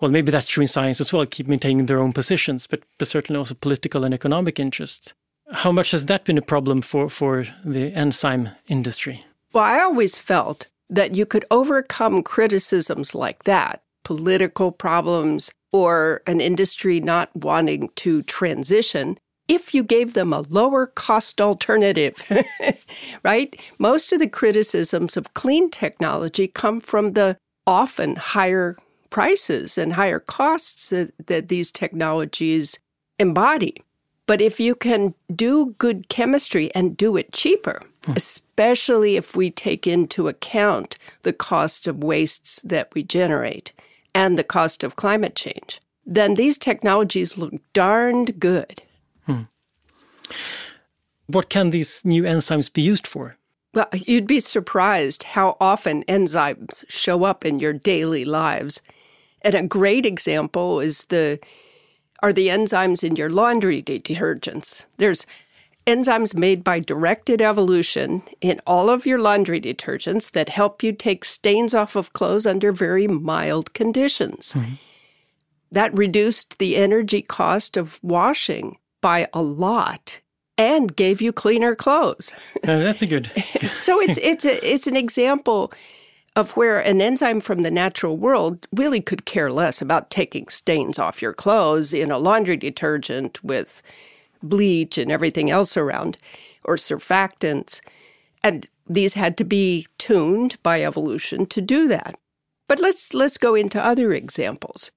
well, 0.00 0.10
maybe 0.10 0.32
that's 0.32 0.46
true 0.46 0.62
in 0.62 0.68
science 0.68 1.00
as 1.00 1.12
well, 1.12 1.26
keep 1.26 1.46
maintaining 1.46 1.86
their 1.86 2.00
own 2.00 2.12
positions, 2.12 2.66
but, 2.66 2.82
but 2.98 3.06
certainly 3.06 3.38
also 3.38 3.54
political 3.54 4.02
and 4.04 4.14
economic 4.14 4.58
interests. 4.58 5.14
How 5.52 5.72
much 5.72 5.90
has 5.90 6.06
that 6.06 6.24
been 6.24 6.38
a 6.38 6.42
problem 6.42 6.80
for, 6.80 7.10
for 7.10 7.44
the 7.64 7.92
enzyme 7.92 8.48
industry? 8.68 9.20
Well, 9.52 9.64
I 9.64 9.80
always 9.80 10.16
felt 10.16 10.68
that 10.88 11.14
you 11.14 11.26
could 11.26 11.44
overcome 11.50 12.22
criticisms 12.22 13.14
like 13.14 13.44
that, 13.44 13.82
political 14.04 14.72
problems, 14.72 15.52
or 15.72 16.22
an 16.26 16.40
industry 16.40 17.00
not 17.00 17.34
wanting 17.36 17.90
to 17.96 18.22
transition, 18.22 19.18
if 19.48 19.74
you 19.74 19.82
gave 19.82 20.14
them 20.14 20.32
a 20.32 20.42
lower 20.42 20.86
cost 20.86 21.40
alternative, 21.40 22.14
right? 23.24 23.60
Most 23.78 24.12
of 24.12 24.20
the 24.20 24.28
criticisms 24.28 25.16
of 25.16 25.34
clean 25.34 25.70
technology 25.70 26.46
come 26.46 26.80
from 26.80 27.12
the 27.12 27.36
often 27.66 28.16
higher 28.16 28.76
prices 29.10 29.76
and 29.76 29.94
higher 29.94 30.20
costs 30.20 30.90
that, 30.90 31.12
that 31.26 31.48
these 31.48 31.70
technologies 31.70 32.78
embody. 33.18 33.82
But 34.26 34.40
if 34.40 34.60
you 34.60 34.74
can 34.74 35.14
do 35.34 35.74
good 35.78 36.08
chemistry 36.08 36.72
and 36.74 36.96
do 36.96 37.16
it 37.16 37.32
cheaper, 37.32 37.82
hmm. 38.04 38.12
especially 38.14 39.16
if 39.16 39.34
we 39.34 39.50
take 39.50 39.86
into 39.86 40.28
account 40.28 40.96
the 41.22 41.32
cost 41.32 41.86
of 41.88 42.04
wastes 42.04 42.62
that 42.62 42.94
we 42.94 43.02
generate 43.02 43.72
and 44.14 44.38
the 44.38 44.44
cost 44.44 44.84
of 44.84 44.96
climate 44.96 45.34
change, 45.34 45.80
then 46.06 46.34
these 46.34 46.58
technologies 46.58 47.36
look 47.36 47.54
darned 47.72 48.38
good. 48.38 48.82
Hmm. 49.26 49.42
What 51.26 51.48
can 51.48 51.70
these 51.70 52.04
new 52.04 52.22
enzymes 52.22 52.72
be 52.72 52.82
used 52.82 53.06
for? 53.06 53.36
Well, 53.72 53.88
you'd 53.92 54.26
be 54.26 54.40
surprised 54.40 55.22
how 55.22 55.56
often 55.60 56.02
enzymes 56.04 56.84
show 56.88 57.24
up 57.24 57.44
in 57.44 57.60
your 57.60 57.72
daily 57.72 58.24
lives. 58.24 58.80
And 59.42 59.54
a 59.54 59.62
great 59.62 60.04
example 60.04 60.80
is 60.80 61.04
the 61.04 61.38
are 62.22 62.32
the 62.32 62.48
enzymes 62.48 63.02
in 63.02 63.16
your 63.16 63.30
laundry 63.30 63.82
detergents. 63.82 64.84
There's 64.98 65.24
enzymes 65.86 66.34
made 66.34 66.62
by 66.62 66.80
directed 66.80 67.40
evolution 67.40 68.22
in 68.40 68.60
all 68.66 68.90
of 68.90 69.06
your 69.06 69.18
laundry 69.18 69.60
detergents 69.60 70.30
that 70.32 70.50
help 70.50 70.82
you 70.82 70.92
take 70.92 71.24
stains 71.24 71.72
off 71.72 71.96
of 71.96 72.12
clothes 72.12 72.46
under 72.46 72.72
very 72.72 73.08
mild 73.08 73.72
conditions. 73.72 74.52
Mm-hmm. 74.52 74.74
That 75.72 75.96
reduced 75.96 76.58
the 76.58 76.76
energy 76.76 77.22
cost 77.22 77.76
of 77.76 77.98
washing 78.02 78.76
by 79.00 79.28
a 79.32 79.40
lot 79.40 80.20
and 80.60 80.94
gave 80.94 81.22
you 81.22 81.32
cleaner 81.32 81.74
clothes. 81.74 82.32
Uh, 82.62 82.76
that's 82.78 83.00
a 83.00 83.06
good. 83.06 83.30
so 83.80 83.98
it's 84.00 84.18
it's 84.18 84.44
a, 84.44 84.72
it's 84.72 84.86
an 84.86 84.94
example 84.94 85.72
of 86.36 86.50
where 86.56 86.78
an 86.78 87.00
enzyme 87.00 87.40
from 87.40 87.62
the 87.62 87.70
natural 87.70 88.18
world 88.18 88.68
really 88.70 89.00
could 89.00 89.24
care 89.24 89.50
less 89.50 89.80
about 89.80 90.10
taking 90.10 90.46
stains 90.48 90.98
off 90.98 91.22
your 91.22 91.32
clothes 91.32 91.94
in 91.94 92.10
a 92.10 92.18
laundry 92.18 92.58
detergent 92.58 93.42
with 93.42 93.82
bleach 94.42 94.98
and 94.98 95.10
everything 95.10 95.50
else 95.50 95.74
around 95.74 96.18
or 96.64 96.76
surfactants. 96.76 97.80
And 98.44 98.68
these 98.86 99.14
had 99.14 99.38
to 99.38 99.44
be 99.44 99.86
tuned 99.96 100.62
by 100.62 100.82
evolution 100.82 101.46
to 101.46 101.62
do 101.62 101.88
that. 101.88 102.14
But 102.68 102.78
let's 102.78 103.14
let's 103.14 103.38
go 103.38 103.54
into 103.54 103.82
other 103.82 104.12
examples. 104.12 104.92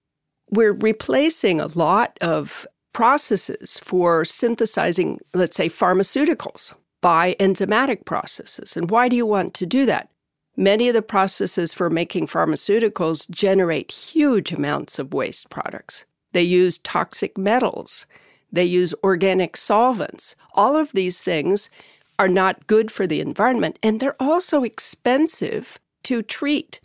We're 0.49 0.73
replacing 0.73 1.61
a 1.61 1.67
lot 1.67 2.17
of 2.19 2.67
processes 2.93 3.79
for 3.83 4.23
synthesizing, 4.23 5.19
let's 5.33 5.55
say, 5.55 5.67
pharmaceuticals 5.67 6.73
by 7.01 7.35
enzymatic 7.39 8.05
processes. 8.05 8.77
And 8.77 8.89
why 8.89 9.09
do 9.09 9.15
you 9.15 9.25
want 9.25 9.53
to 9.55 9.65
do 9.65 9.85
that? 9.85 10.09
Many 10.55 10.87
of 10.87 10.93
the 10.93 11.01
processes 11.01 11.73
for 11.73 11.89
making 11.89 12.27
pharmaceuticals 12.27 13.29
generate 13.29 13.91
huge 13.91 14.51
amounts 14.51 14.99
of 14.99 15.13
waste 15.13 15.49
products. 15.49 16.05
They 16.31 16.43
use 16.43 16.77
toxic 16.77 17.37
metals. 17.37 18.05
they 18.51 18.63
use 18.63 18.93
organic 19.03 19.57
solvents. 19.57 20.35
All 20.53 20.77
of 20.77 20.91
these 20.93 21.21
things 21.21 21.71
are 22.19 22.27
not 22.27 22.67
good 22.67 22.91
for 22.91 23.07
the 23.07 23.19
environment, 23.19 23.79
and 23.81 23.99
they're 23.99 24.21
also 24.21 24.63
expensive 24.63 25.79
to 26.03 26.21
treat 26.21 26.79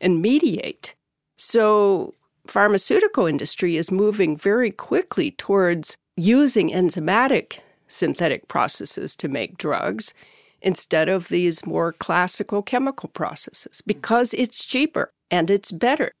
and 0.00 0.20
mediate. 0.20 0.96
So, 1.38 2.12
pharmaceutical 2.46 3.26
industry 3.26 3.76
is 3.76 3.90
moving 3.90 4.36
very 4.36 4.70
quickly 4.70 5.30
towards 5.30 5.96
using 6.16 6.70
enzymatic 6.70 7.58
synthetic 7.86 8.48
processes 8.48 9.16
to 9.16 9.28
make 9.28 9.58
drugs 9.58 10.14
instead 10.62 11.08
of 11.08 11.28
these 11.28 11.66
more 11.66 11.92
classical 11.92 12.62
chemical 12.62 13.08
processes 13.10 13.82
because 13.86 14.34
it's 14.34 14.64
cheaper 14.64 15.10
and 15.30 15.50
it's 15.50 15.70
better. 15.70 16.12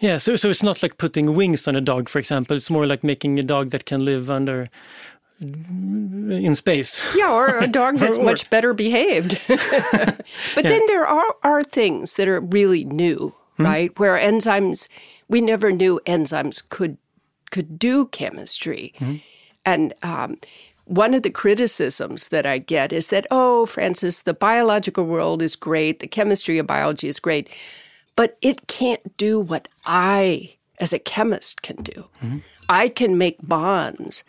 Yeah, 0.00 0.16
so 0.16 0.36
so 0.36 0.50
it's 0.50 0.62
not 0.62 0.82
like 0.82 0.98
putting 0.98 1.34
wings 1.36 1.68
on 1.68 1.76
a 1.76 1.80
dog, 1.80 2.08
for 2.08 2.18
example. 2.18 2.56
It's 2.56 2.70
more 2.70 2.86
like 2.86 3.04
making 3.04 3.38
a 3.38 3.42
dog 3.42 3.70
that 3.70 3.84
can 3.84 4.04
live 4.04 4.30
under 4.30 4.68
in 5.40 6.54
space. 6.54 7.02
Yeah, 7.16 7.32
or 7.32 7.58
a 7.58 7.66
dog 7.80 7.96
that's 7.96 8.18
or, 8.18 8.24
much 8.24 8.50
better 8.50 8.74
behaved. 8.74 9.40
but 9.48 9.60
yeah. 10.56 10.62
then 10.62 10.82
there 10.86 11.06
are, 11.06 11.36
are 11.42 11.62
things 11.62 12.14
that 12.14 12.28
are 12.28 12.40
really 12.40 12.84
new, 12.84 13.34
hmm? 13.56 13.64
right? 13.64 13.98
Where 13.98 14.18
enzymes, 14.18 14.88
we 15.28 15.40
never 15.40 15.72
knew 15.72 16.00
enzymes 16.06 16.62
could 16.68 16.98
could 17.50 17.78
do 17.78 18.06
chemistry. 18.06 18.92
Hmm? 18.98 19.16
And 19.64 19.94
um, 20.02 20.38
one 20.86 21.14
of 21.14 21.22
the 21.22 21.30
criticisms 21.30 22.28
that 22.28 22.44
I 22.44 22.58
get 22.58 22.92
is 22.92 23.08
that, 23.08 23.26
oh, 23.30 23.66
Francis, 23.66 24.22
the 24.22 24.34
biological 24.34 25.06
world 25.06 25.40
is 25.40 25.56
great, 25.56 26.00
the 26.00 26.06
chemistry 26.06 26.58
of 26.58 26.66
biology 26.66 27.08
is 27.08 27.20
great, 27.20 27.48
but 28.16 28.36
it 28.42 28.66
can't 28.66 29.16
do 29.16 29.40
what 29.40 29.68
I, 29.86 30.56
as 30.78 30.92
a 30.92 30.98
chemist, 30.98 31.62
can 31.62 31.76
do. 31.76 32.06
Mm-hmm. 32.22 32.38
I 32.68 32.88
can 32.88 33.16
make 33.16 33.38
bonds 33.46 34.24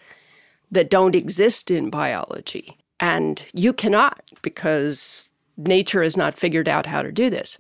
that 0.72 0.90
don't 0.90 1.16
exist 1.16 1.70
in 1.70 1.90
biology, 1.90 2.78
and 3.00 3.44
you 3.54 3.74
cannot 3.74 4.22
because 4.42 5.32
nature 5.58 6.04
has 6.04 6.18
not 6.18 6.38
figured 6.38 6.68
out 6.68 6.86
how 6.86 7.02
to 7.02 7.12
do 7.12 7.30
this. 7.30 7.58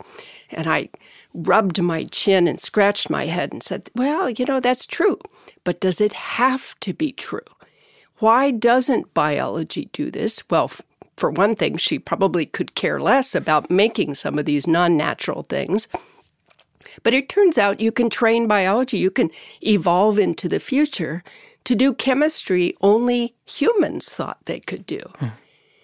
And 0.51 0.67
I 0.67 0.89
rubbed 1.35 1.81
my 1.81 2.05
chin 2.05 2.47
and 2.47 2.59
scratched 2.59 3.09
my 3.09 3.25
head 3.25 3.51
and 3.51 3.61
said, 3.61 3.89
Well, 3.95 4.29
you 4.29 4.45
know, 4.45 4.59
that's 4.59 4.85
true, 4.85 5.19
but 5.63 5.79
does 5.79 5.99
it 5.99 6.13
have 6.13 6.79
to 6.81 6.93
be 6.93 7.11
true? 7.11 7.41
Why 8.19 8.51
doesn't 8.51 9.13
biology 9.13 9.89
do 9.91 10.09
this? 10.09 10.43
Well, 10.49 10.71
for 11.17 11.31
one 11.31 11.55
thing, 11.55 11.77
she 11.77 11.99
probably 11.99 12.45
could 12.45 12.75
care 12.75 12.99
less 12.99 13.35
about 13.35 13.69
making 13.69 14.15
some 14.15 14.39
of 14.39 14.45
these 14.45 14.67
non 14.67 14.97
natural 14.97 15.43
things. 15.43 15.87
But 17.03 17.13
it 17.13 17.29
turns 17.29 17.57
out 17.57 17.79
you 17.79 17.91
can 17.91 18.09
train 18.09 18.47
biology, 18.47 18.97
you 18.97 19.11
can 19.11 19.31
evolve 19.61 20.19
into 20.19 20.47
the 20.47 20.59
future 20.59 21.23
to 21.65 21.75
do 21.75 21.93
chemistry 21.93 22.75
only 22.81 23.35
humans 23.45 24.09
thought 24.09 24.37
they 24.45 24.59
could 24.59 24.85
do. 24.85 25.01
Hmm. 25.17 25.27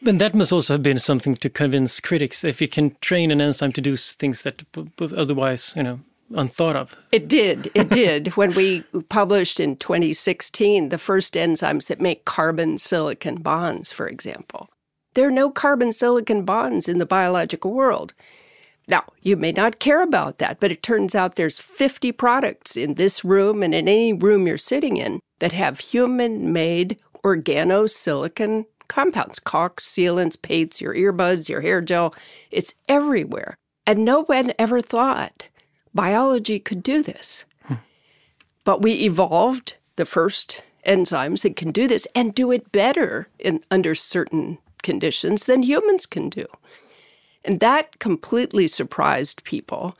And 0.06 0.20
that 0.20 0.34
must 0.34 0.52
also 0.52 0.74
have 0.74 0.84
been 0.84 0.98
something 0.98 1.36
to 1.36 1.50
convince 1.50 2.00
critics. 2.00 2.44
If 2.44 2.60
you 2.62 2.68
can 2.68 2.96
train 3.02 3.30
an 3.30 3.40
enzyme 3.40 3.72
to 3.74 3.82
do 3.82 3.96
things 3.96 4.44
that 4.44 4.64
otherwise, 5.00 5.74
you 5.76 5.84
know, 5.84 6.00
unthought 6.34 6.76
of. 6.76 6.96
It 7.12 7.28
did. 7.28 7.70
It 7.76 7.90
did. 7.90 8.30
when 8.38 8.54
we 8.54 8.84
published 9.10 9.60
in 9.60 9.76
2016 9.76 10.90
the 10.90 10.98
first 10.98 11.34
enzymes 11.36 11.88
that 11.88 12.02
make 12.02 12.26
carbon 12.26 12.78
silicon 12.78 13.36
bonds, 13.42 13.92
for 13.92 14.08
example, 14.08 14.70
there 15.14 15.28
are 15.28 15.32
no 15.32 15.50
carbon 15.50 15.92
silicon 15.92 16.46
bonds 16.46 16.88
in 16.88 16.98
the 16.98 17.06
biological 17.06 17.72
world. 17.72 18.14
Now, 18.88 19.04
you 19.22 19.38
may 19.38 19.52
not 19.52 19.80
care 19.80 20.02
about 20.02 20.40
that, 20.40 20.60
but 20.60 20.72
it 20.72 20.82
turns 20.82 21.14
out 21.14 21.36
there's 21.36 21.60
50 21.60 22.12
products 22.14 22.76
in 22.76 22.96
this 22.96 23.24
room 23.24 23.62
and 23.62 23.76
in 23.76 23.88
any 23.88 24.14
room 24.14 24.48
you're 24.48 24.58
sitting 24.58 24.98
in 24.98 25.20
that 25.40 25.52
have 25.52 25.80
human 25.80 26.52
made 26.52 26.98
organosilicon 27.24 28.66
compounds, 28.92 29.40
caulks, 29.40 29.88
sealants, 29.88 30.40
paints, 30.40 30.82
your 30.82 30.94
earbuds, 30.94 31.48
your 31.48 31.62
hair 31.62 31.80
gel. 31.80 32.14
It's 32.52 32.74
everywhere. 32.90 33.56
And 33.88 34.04
no 34.04 34.24
one 34.24 34.52
ever 34.60 34.82
thought 34.82 35.48
biology 35.94 36.60
could 36.60 36.84
do 36.84 37.02
this. 37.02 37.46
Hmm. 37.64 37.76
But 38.66 38.82
we 38.82 38.92
evolved 39.06 39.78
the 39.96 40.06
first 40.06 40.64
enzymes 40.86 41.44
that 41.44 41.56
can 41.56 41.72
do 41.72 41.88
this 41.88 42.06
and 42.14 42.36
do 42.36 42.52
it 42.52 42.74
better 42.74 43.30
in, 43.40 43.64
under 43.72 43.96
certain 43.96 44.58
conditions 44.84 45.46
than 45.46 45.64
humans 45.64 46.06
can 46.06 46.28
do. 46.28 46.46
And 47.46 47.62
that 47.62 47.98
completely 48.00 48.68
surprised 48.68 49.46
people 49.46 49.98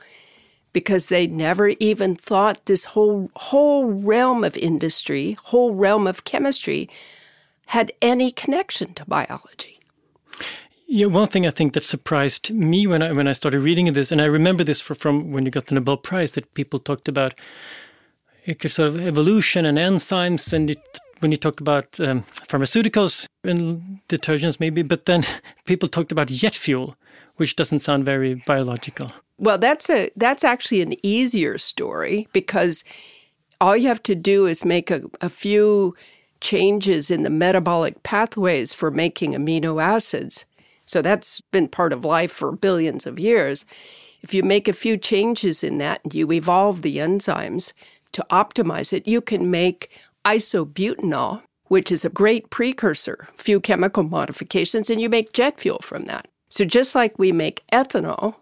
because 0.74 1.06
they 1.06 1.26
never 1.26 1.68
even 1.80 2.14
thought 2.14 2.66
this 2.66 2.84
whole 2.86 3.30
whole 3.36 3.86
realm 3.86 4.44
of 4.44 4.56
industry, 4.58 5.38
whole 5.44 5.72
realm 5.74 6.06
of 6.06 6.24
chemistry 6.24 6.90
had 7.66 7.92
any 8.00 8.30
connection 8.30 8.94
to 8.94 9.04
biology. 9.04 9.78
Yeah, 10.86 11.06
one 11.06 11.28
thing 11.28 11.46
I 11.46 11.50
think 11.50 11.72
that 11.72 11.84
surprised 11.84 12.50
me 12.50 12.86
when 12.86 13.02
I 13.02 13.12
when 13.12 13.26
I 13.26 13.32
started 13.32 13.60
reading 13.60 13.90
this, 13.94 14.12
and 14.12 14.20
I 14.20 14.26
remember 14.26 14.62
this 14.62 14.80
for, 14.80 14.94
from 14.94 15.32
when 15.32 15.46
you 15.46 15.50
got 15.50 15.66
the 15.66 15.74
Nobel 15.74 15.96
Prize, 15.96 16.32
that 16.32 16.52
people 16.52 16.78
talked 16.78 17.08
about 17.08 17.32
sort 18.66 18.88
of 18.88 19.00
evolution 19.00 19.64
and 19.64 19.78
enzymes, 19.78 20.52
and 20.52 20.70
it, 20.70 21.00
when 21.20 21.30
you 21.30 21.38
talk 21.38 21.60
about 21.60 21.98
um, 22.00 22.22
pharmaceuticals 22.22 23.26
and 23.42 24.00
detergents, 24.08 24.60
maybe, 24.60 24.82
but 24.82 25.06
then 25.06 25.24
people 25.64 25.88
talked 25.88 26.12
about 26.12 26.28
jet 26.28 26.54
fuel, 26.54 26.96
which 27.36 27.56
doesn't 27.56 27.80
sound 27.80 28.04
very 28.04 28.34
biological. 28.34 29.12
Well, 29.38 29.58
that's 29.58 29.88
a 29.88 30.10
that's 30.16 30.44
actually 30.44 30.82
an 30.82 30.94
easier 31.02 31.58
story 31.58 32.28
because 32.32 32.84
all 33.60 33.76
you 33.76 33.88
have 33.88 34.02
to 34.02 34.14
do 34.14 34.46
is 34.46 34.64
make 34.64 34.90
a, 34.90 35.02
a 35.20 35.28
few 35.28 35.96
changes 36.42 37.10
in 37.10 37.22
the 37.22 37.30
metabolic 37.30 38.02
pathways 38.02 38.74
for 38.74 38.90
making 38.90 39.32
amino 39.32 39.82
acids 39.82 40.44
so 40.92 41.02
that's 41.02 41.40
been 41.40 41.68
part 41.68 41.92
of 41.92 42.04
life 42.04 42.32
for 42.32 42.52
billions 42.52 43.06
of 43.06 43.18
years. 43.18 43.64
If 44.20 44.34
you 44.34 44.42
make 44.42 44.68
a 44.68 44.72
few 44.72 44.96
changes 44.96 45.64
in 45.64 45.78
that 45.78 46.00
and 46.04 46.14
you 46.14 46.30
evolve 46.30 46.82
the 46.82 46.98
enzymes 46.98 47.72
to 48.12 48.26
optimize 48.30 48.92
it, 48.92 49.08
you 49.08 49.20
can 49.20 49.50
make 49.50 49.90
isobutanol, 50.24 51.42
which 51.68 51.90
is 51.90 52.04
a 52.04 52.10
great 52.10 52.50
precursor, 52.50 53.28
few 53.36 53.60
chemical 53.60 54.02
modifications, 54.02 54.90
and 54.90 55.00
you 55.00 55.08
make 55.08 55.32
jet 55.32 55.58
fuel 55.58 55.80
from 55.82 56.04
that. 56.04 56.28
So 56.50 56.64
just 56.64 56.94
like 56.94 57.18
we 57.18 57.32
make 57.32 57.64
ethanol. 57.72 58.34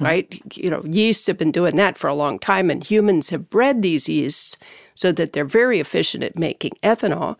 Mm-hmm. 0.00 0.04
right? 0.04 0.42
You 0.54 0.70
know, 0.70 0.82
yeasts 0.84 1.26
have 1.26 1.38
been 1.38 1.52
doing 1.52 1.76
that 1.76 1.98
for 1.98 2.08
a 2.08 2.14
long 2.14 2.38
time, 2.38 2.70
and 2.70 2.82
humans 2.82 3.30
have 3.30 3.50
bred 3.50 3.82
these 3.82 4.08
yeasts 4.08 4.56
so 4.94 5.12
that 5.12 5.32
they're 5.32 5.44
very 5.44 5.80
efficient 5.80 6.24
at 6.24 6.38
making 6.38 6.72
ethanol 6.82 7.36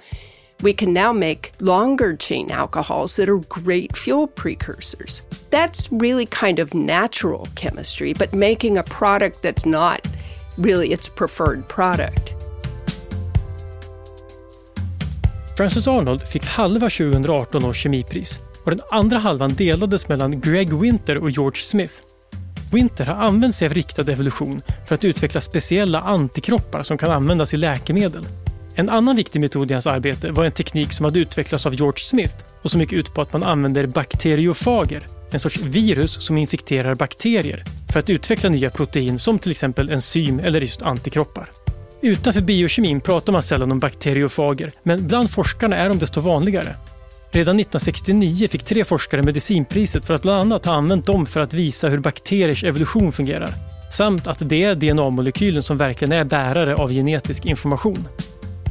we 0.63 0.73
can 0.73 0.93
now 0.93 1.13
make 1.13 1.53
longer 1.61 2.17
chain 2.17 2.51
alcohols 2.51 3.17
that 3.17 3.29
are 3.29 3.39
great 3.39 3.97
fuel 3.97 4.27
precursors. 4.27 5.23
That's 5.51 5.91
really 5.93 6.27
kind 6.27 6.59
of 6.59 6.75
natural 6.75 7.49
chemistry, 7.55 8.13
but 8.13 8.33
making 8.33 8.79
a 8.79 8.83
product 8.83 9.43
that's 9.43 9.67
not 9.67 10.07
really 10.59 10.93
its 10.93 11.09
preferred 11.09 11.69
product. 11.69 12.35
Frances 15.57 15.89
Arnold 15.89 16.23
fick 16.23 16.43
halva 16.43 16.89
2018 16.91 17.65
års 17.65 17.77
kemipris 17.77 18.41
och 18.65 18.71
den 18.71 18.81
andra 18.91 19.19
halvan 19.19 19.55
delades 19.55 20.09
mellan 20.09 20.41
Greg 20.41 20.73
Winter 20.73 21.19
och 21.19 21.31
George 21.31 21.61
Smith. 21.61 22.10
Winter 22.73 23.07
har 23.07 23.15
använt 23.15 23.55
sig 23.55 23.67
av 23.67 23.75
riktad 23.75 24.13
evolution 24.13 24.63
för 24.87 24.95
att 24.95 25.05
utveckla 25.05 25.41
speciella 25.41 26.01
antikroppar 26.01 26.83
som 26.83 26.99
kan 26.99 27.11
användas 27.11 27.55
i 27.55 27.57
läkemedel. 27.57 28.27
En 28.75 28.89
annan 28.89 29.17
viktig 29.17 29.41
metod 29.41 29.71
i 29.71 29.75
hans 29.75 29.87
arbete 29.87 30.31
var 30.31 30.45
en 30.45 30.53
teknik 30.53 30.93
som 30.93 31.05
hade 31.05 31.21
utvecklats 31.21 31.67
av 31.67 31.75
George 31.75 31.99
Smith 31.99 32.35
och 32.63 32.71
som 32.71 32.81
gick 32.81 32.93
ut 32.93 33.15
på 33.15 33.21
att 33.21 33.33
man 33.33 33.43
använder 33.43 33.87
bakteriofager, 33.87 35.07
en 35.31 35.41
sorts 35.41 35.63
virus 35.63 36.27
som 36.27 36.37
infekterar 36.37 36.95
bakterier, 36.95 37.65
för 37.93 37.99
att 37.99 38.11
utveckla 38.11 38.51
nya 38.51 38.71
protein 38.71 39.19
som 39.19 39.39
till 39.39 39.51
exempel 39.51 39.91
enzym 39.91 40.41
eller 40.41 40.61
just 40.61 40.83
antikroppar. 40.83 41.51
Utanför 42.03 42.41
biokemin 42.41 43.01
pratar 43.01 43.33
man 43.33 43.43
sällan 43.43 43.73
om 43.73 43.79
bakteriofager, 43.79 44.73
men 44.83 45.07
bland 45.07 45.31
forskarna 45.31 45.77
är 45.77 45.89
de 45.89 45.99
desto 45.99 46.21
vanligare. 46.21 46.77
Redan 47.33 47.61
1969 47.61 48.49
fick 48.49 48.65
tre 48.65 48.85
forskare 48.85 49.23
medicinpriset 49.23 50.05
för 50.05 50.15
att 50.15 50.23
bland 50.23 50.41
annat 50.41 50.67
ha 50.67 50.73
använt 50.73 51.07
dem 51.07 51.27
för 51.27 51.41
att 51.41 51.55
visa 51.55 51.89
hur 51.89 51.99
bakteriers 51.99 52.65
evolution 52.65 53.13
fungerar. 53.13 53.55
Samt 53.93 54.27
att 54.27 54.49
det 54.49 54.65
är 54.65 54.75
DNA-molekylen 54.75 55.63
som 55.63 55.77
verkligen 55.77 56.13
är 56.13 56.25
bärare 56.25 56.75
av 56.75 56.93
genetisk 56.93 57.47
information. 57.47 58.09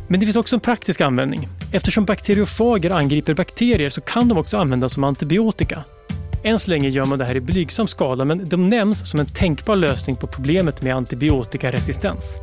Men 0.07 0.19
det 0.19 0.25
finns 0.25 0.35
också 0.35 0.55
en 0.55 0.59
praktisk 0.59 1.01
användning. 1.01 1.47
Eftersom 1.71 2.05
bakteriofager 2.05 2.91
angriper 2.91 3.33
bakterier 3.33 3.89
så 3.89 4.01
kan 4.01 4.27
de 4.27 4.37
också 4.37 4.57
användas 4.57 4.93
som 4.93 5.03
antibiotika. 5.03 5.83
Än 6.43 6.59
så 6.59 6.71
länge 6.71 6.89
gör 6.89 7.05
man 7.05 7.19
det 7.19 7.25
här 7.25 7.35
i 7.35 7.41
blygsam 7.41 7.87
skala 7.87 8.25
men 8.25 8.49
de 8.49 8.69
nämns 8.69 9.09
som 9.09 9.19
en 9.19 9.25
tänkbar 9.25 9.75
lösning 9.75 10.15
på 10.15 10.27
problemet 10.27 10.81
med 10.81 10.95
antibiotikaresistens. 10.95 12.39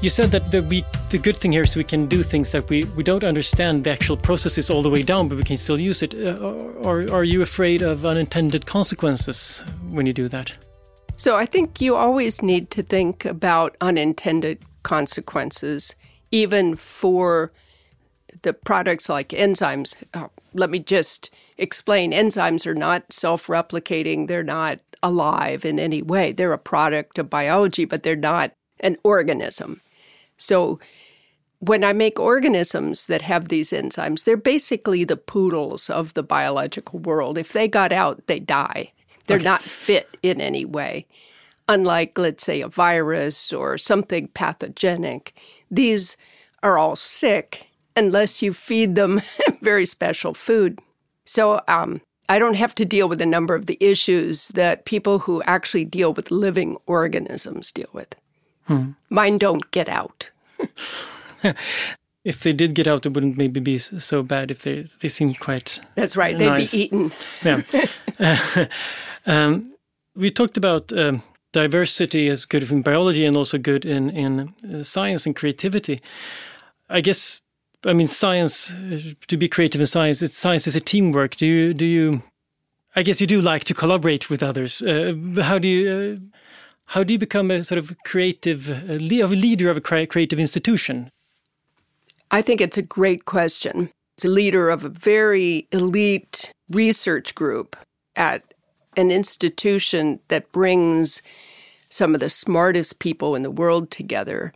You 0.00 0.10
said 0.10 0.30
that 0.30 0.52
the, 0.52 0.62
we, 0.62 0.84
the 1.10 1.18
good 1.18 1.36
thing 1.36 1.50
here 1.50 1.64
is 1.64 1.76
we 1.76 1.82
can 1.82 2.06
do 2.06 2.22
things 2.22 2.52
that 2.52 2.70
we, 2.70 2.84
we 2.96 3.02
don't 3.02 3.24
understand 3.24 3.82
the 3.82 3.90
actual 3.90 4.16
processes 4.16 4.70
all 4.70 4.80
the 4.80 4.88
way 4.88 5.02
down, 5.02 5.28
but 5.28 5.36
we 5.36 5.42
can 5.42 5.56
still 5.56 5.80
use 5.80 6.04
it. 6.04 6.14
Uh, 6.14 6.88
are, 6.88 7.10
are 7.10 7.24
you 7.24 7.42
afraid 7.42 7.82
of 7.82 8.06
unintended 8.06 8.64
consequences 8.64 9.64
when 9.90 10.06
you 10.06 10.12
do 10.12 10.28
that? 10.28 10.56
So 11.16 11.34
I 11.34 11.46
think 11.46 11.80
you 11.80 11.96
always 11.96 12.42
need 12.42 12.70
to 12.70 12.82
think 12.84 13.24
about 13.24 13.76
unintended 13.80 14.60
consequences, 14.84 15.96
even 16.30 16.76
for 16.76 17.50
the 18.42 18.52
products 18.52 19.08
like 19.08 19.30
enzymes. 19.30 19.96
Uh, 20.14 20.28
let 20.54 20.70
me 20.70 20.78
just 20.78 21.30
explain 21.56 22.12
enzymes 22.12 22.68
are 22.68 22.74
not 22.74 23.12
self 23.12 23.48
replicating, 23.48 24.28
they're 24.28 24.44
not 24.44 24.78
alive 25.02 25.64
in 25.64 25.80
any 25.80 26.02
way. 26.02 26.30
They're 26.30 26.52
a 26.52 26.58
product 26.58 27.18
of 27.18 27.28
biology, 27.28 27.84
but 27.84 28.04
they're 28.04 28.14
not 28.14 28.52
an 28.78 28.96
organism. 29.02 29.80
So 30.38 30.80
when 31.60 31.84
I 31.84 31.92
make 31.92 32.18
organisms 32.18 33.06
that 33.08 33.22
have 33.22 33.48
these 33.48 33.70
enzymes, 33.70 34.24
they're 34.24 34.36
basically 34.36 35.04
the 35.04 35.16
poodles 35.16 35.90
of 35.90 36.14
the 36.14 36.22
biological 36.22 37.00
world. 37.00 37.36
If 37.36 37.52
they 37.52 37.68
got 37.68 37.92
out, 37.92 38.26
they 38.26 38.38
die. 38.38 38.92
They're 39.26 39.36
okay. 39.36 39.44
not 39.44 39.62
fit 39.62 40.16
in 40.22 40.40
any 40.40 40.64
way. 40.64 41.06
Unlike, 41.68 42.16
let's 42.16 42.44
say, 42.44 42.62
a 42.62 42.68
virus 42.68 43.52
or 43.52 43.76
something 43.76 44.28
pathogenic, 44.28 45.34
these 45.70 46.16
are 46.62 46.78
all 46.78 46.96
sick 46.96 47.66
unless 47.94 48.40
you 48.40 48.52
feed 48.52 48.94
them 48.94 49.20
very 49.60 49.84
special 49.84 50.32
food. 50.32 50.78
So 51.26 51.60
um, 51.68 52.00
I 52.28 52.38
don't 52.38 52.54
have 52.54 52.74
to 52.76 52.86
deal 52.86 53.08
with 53.08 53.20
a 53.20 53.26
number 53.26 53.54
of 53.54 53.66
the 53.66 53.76
issues 53.80 54.48
that 54.48 54.86
people 54.86 55.18
who 55.18 55.42
actually 55.42 55.84
deal 55.84 56.14
with 56.14 56.30
living 56.30 56.76
organisms 56.86 57.72
deal 57.72 57.90
with. 57.92 58.14
Hmm. 58.68 58.90
Mine 59.08 59.38
don't 59.38 59.68
get 59.70 59.88
out. 59.88 60.30
if 62.24 62.40
they 62.42 62.52
did 62.52 62.74
get 62.74 62.86
out, 62.86 63.06
it 63.06 63.14
wouldn't 63.14 63.38
maybe 63.38 63.60
be 63.60 63.78
so 63.78 64.22
bad 64.22 64.50
if 64.50 64.62
they 64.62 64.84
they 65.00 65.08
seem 65.08 65.34
quite. 65.34 65.80
That's 65.94 66.16
right. 66.16 66.38
They'd 66.38 66.46
nice. 66.46 66.72
be 66.72 66.82
eaten. 66.82 67.12
yeah. 67.42 67.62
um, 69.26 69.72
we 70.14 70.30
talked 70.30 70.58
about 70.58 70.92
um, 70.92 71.22
diversity 71.52 72.28
as 72.28 72.44
good 72.44 72.70
in 72.70 72.82
biology 72.82 73.24
and 73.24 73.36
also 73.36 73.56
good 73.56 73.86
in 73.86 74.10
in 74.10 74.52
uh, 74.70 74.82
science 74.82 75.26
and 75.26 75.34
creativity. 75.34 76.00
I 76.88 77.00
guess. 77.00 77.40
I 77.84 77.94
mean, 77.94 78.08
science. 78.08 78.74
Uh, 78.74 79.14
to 79.28 79.36
be 79.38 79.48
creative 79.48 79.80
in 79.80 79.86
science, 79.86 80.20
it's 80.20 80.36
science 80.36 80.66
is 80.66 80.76
a 80.76 80.80
teamwork. 80.80 81.36
Do 81.36 81.46
you 81.46 81.72
do 81.72 81.86
you? 81.86 82.22
I 82.94 83.02
guess 83.02 83.20
you 83.20 83.26
do 83.26 83.40
like 83.40 83.64
to 83.64 83.74
collaborate 83.74 84.28
with 84.28 84.42
others. 84.42 84.82
Uh, 84.82 85.14
how 85.40 85.58
do 85.58 85.68
you? 85.68 85.90
Uh, 85.90 86.38
how 86.88 87.04
do 87.04 87.12
you 87.12 87.18
become 87.18 87.50
a 87.50 87.62
sort 87.62 87.78
of 87.78 87.96
creative, 88.04 88.70
a 88.70 88.94
leader 88.96 89.68
of 89.68 89.76
a 89.76 89.80
creative 89.80 90.40
institution? 90.40 91.10
I 92.30 92.40
think 92.40 92.60
it's 92.60 92.78
a 92.78 92.82
great 92.82 93.26
question. 93.26 93.90
As 94.18 94.24
a 94.24 94.28
leader 94.28 94.70
of 94.70 94.84
a 94.84 94.88
very 94.88 95.68
elite 95.70 96.50
research 96.70 97.34
group 97.34 97.76
at 98.16 98.42
an 98.96 99.10
institution 99.10 100.20
that 100.28 100.50
brings 100.50 101.22
some 101.90 102.14
of 102.14 102.20
the 102.20 102.30
smartest 102.30 102.98
people 102.98 103.34
in 103.34 103.42
the 103.42 103.50
world 103.50 103.90
together, 103.90 104.54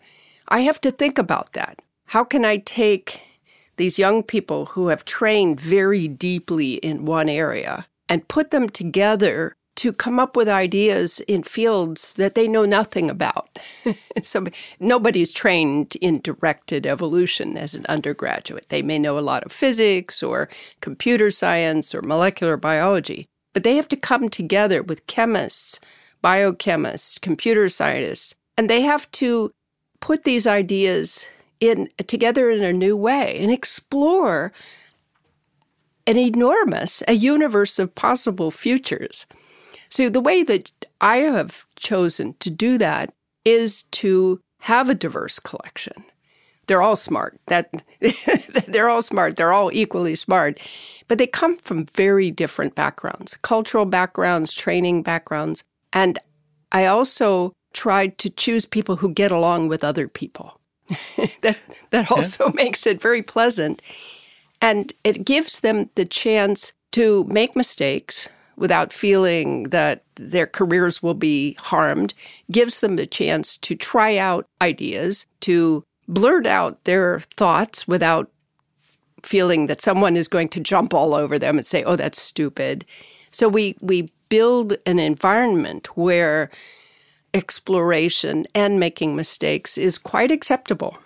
I 0.49 0.61
have 0.61 0.81
to 0.83 0.91
think 0.91 1.19
about 1.19 1.53
that. 1.53 1.81
How 2.07 2.25
can 2.25 2.45
I 2.47 2.57
take 2.59 3.21
these 3.77 3.99
young 3.99 4.23
people 4.23 4.67
who 4.67 4.89
have 4.89 5.05
trained 5.05 5.61
very 5.61 6.09
deeply 6.09 6.75
in 6.77 7.05
one 7.05 7.29
area 7.29 7.87
and 8.09 8.27
put 8.29 8.51
them 8.51 8.69
together 8.69 9.55
to 9.77 9.93
come 9.93 10.21
up 10.21 10.37
with 10.37 10.49
ideas 10.49 11.21
in 11.21 11.43
fields 11.43 12.15
that 12.15 12.35
they 12.35 12.47
know 12.47 12.65
nothing 12.65 13.09
about. 13.09 13.59
so 14.23 14.45
nobody's 14.79 15.33
trained 15.33 15.97
in 15.97 16.21
directed 16.21 16.87
evolution 16.87 17.57
as 17.57 17.75
an 17.75 17.87
undergraduate. 17.89 18.69
They 18.69 18.83
may 18.83 18.99
know 18.99 19.19
a 19.19 19.21
lot 19.21 19.45
of 19.45 19.53
physics 19.53 20.23
or 20.23 20.49
computer 20.81 21.31
science 21.31 21.95
or 21.95 22.03
molecular 22.03 22.57
biology, 22.57 23.27
but 23.53 23.65
they 23.65 23.77
have 23.77 23.89
to 23.89 23.97
come 23.97 24.29
together 24.29 24.83
with 24.83 25.07
chemists, 25.07 25.81
biochemists, 26.23 27.21
computer 27.21 27.69
scientists, 27.69 28.35
and 28.57 28.69
they 28.69 28.83
have 28.83 29.11
to 29.13 29.53
put 30.01 30.25
these 30.25 30.47
ideas 30.47 31.27
in 31.61 31.89
together 32.07 32.51
in 32.51 32.63
a 32.63 32.73
new 32.73 32.97
way 32.97 33.39
and 33.39 33.51
explore 33.51 34.53
an 36.07 36.19
enormous 36.19 37.03
a 37.07 37.13
universe 37.13 37.79
of 37.79 37.95
possible 37.95 38.51
futures. 38.51 39.27
So 39.93 40.09
the 40.09 40.23
way 40.23 40.43
that 40.43 40.73
I 41.03 41.19
have 41.19 41.67
chosen 41.77 42.35
to 42.41 42.49
do 42.49 42.79
that 42.79 43.13
is 43.45 43.83
to 44.01 44.41
have 44.61 44.89
a 44.89 44.95
diverse 44.95 45.39
collection. 45.39 46.05
They're 46.67 46.81
all 46.81 46.97
smart. 46.97 47.39
That 47.49 47.85
they're 48.69 48.89
all 48.89 49.03
smart. 49.03 49.37
They're 49.37 49.53
all 49.53 49.71
equally 49.71 50.15
smart, 50.15 50.59
but 51.09 51.19
they 51.19 51.27
come 51.27 51.59
from 51.59 51.85
very 51.95 52.31
different 52.31 52.75
backgrounds, 52.75 53.37
cultural 53.43 53.85
backgrounds, 53.85 54.55
training 54.55 55.03
backgrounds, 55.03 55.63
and 55.93 56.19
I 56.71 56.87
also 56.87 57.53
tried 57.75 58.17
to 58.19 58.31
choose 58.31 58.65
people 58.65 58.97
who 58.97 59.13
get 59.13 59.31
along 59.31 59.69
with 59.69 59.85
other 59.85 60.09
people. 60.09 60.59
that 61.43 61.59
that 61.91 62.11
also 62.11 62.47
yeah. 62.47 62.53
makes 62.55 62.87
it 62.87 62.99
very 62.99 63.23
pleasant 63.23 63.83
and 64.63 64.95
it 65.05 65.27
gives 65.27 65.61
them 65.61 65.91
the 65.97 66.07
chance 66.07 66.73
to 66.93 67.25
make 67.25 67.55
mistakes 67.55 68.31
without 68.63 68.93
feeling 68.93 69.65
that 69.71 70.05
their 70.15 70.47
careers 70.47 71.03
will 71.03 71.15
be 71.15 71.55
harmed, 71.55 72.15
gives 72.49 72.79
them 72.79 72.95
the 72.95 73.09
chance 73.09 73.57
to 73.57 73.75
try 73.75 74.17
out 74.17 74.47
ideas, 74.63 75.27
to 75.41 75.85
blurt 76.07 76.47
out 76.47 76.85
their 76.85 77.19
thoughts 77.37 77.89
without 77.89 78.31
feeling 79.25 79.67
that 79.67 79.81
someone 79.81 80.17
is 80.17 80.29
going 80.29 80.49
to 80.49 80.61
jump 80.61 80.95
all 80.95 81.13
over 81.13 81.41
them 81.41 81.57
and 81.57 81.67
say, 81.67 81.83
oh, 81.83 81.97
that's 81.97 82.23
stupid. 82.23 82.85
So 83.33 83.49
we, 83.49 83.75
we 83.81 84.13
build 84.29 84.77
an 84.87 85.01
environment 85.01 85.97
where 85.97 86.49
exploration 87.35 88.47
and 88.55 88.79
making 88.79 89.17
mistakes 89.17 89.77
is 89.77 89.99
quite 89.99 90.31
acceptable. 90.31 90.97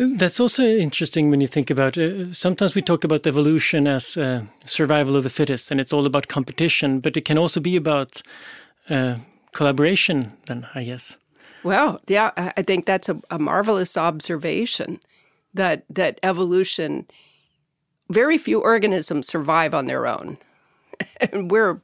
That's 0.00 0.40
also 0.40 0.64
interesting 0.64 1.28
when 1.28 1.42
you 1.42 1.46
think 1.46 1.70
about 1.70 1.98
uh, 1.98 2.32
sometimes 2.32 2.74
we 2.74 2.80
talk 2.80 3.04
about 3.04 3.26
evolution 3.26 3.86
as 3.86 4.16
uh, 4.16 4.44
survival 4.64 5.14
of 5.14 5.24
the 5.24 5.30
fittest 5.30 5.70
and 5.70 5.78
it's 5.78 5.92
all 5.92 6.06
about 6.06 6.26
competition, 6.26 7.00
but 7.00 7.18
it 7.18 7.26
can 7.26 7.36
also 7.36 7.60
be 7.60 7.76
about 7.76 8.22
uh, 8.88 9.16
collaboration, 9.52 10.32
then, 10.46 10.66
I 10.74 10.84
guess. 10.84 11.18
Well, 11.62 12.00
yeah, 12.06 12.30
I 12.34 12.62
think 12.62 12.86
that's 12.86 13.10
a, 13.10 13.20
a 13.30 13.38
marvelous 13.38 13.98
observation 13.98 15.00
that, 15.52 15.84
that 15.90 16.18
evolution, 16.22 17.06
very 18.08 18.38
few 18.38 18.58
organisms 18.58 19.28
survive 19.28 19.74
on 19.74 19.86
their 19.86 20.06
own. 20.06 20.38
and 21.20 21.50
we're 21.50 21.82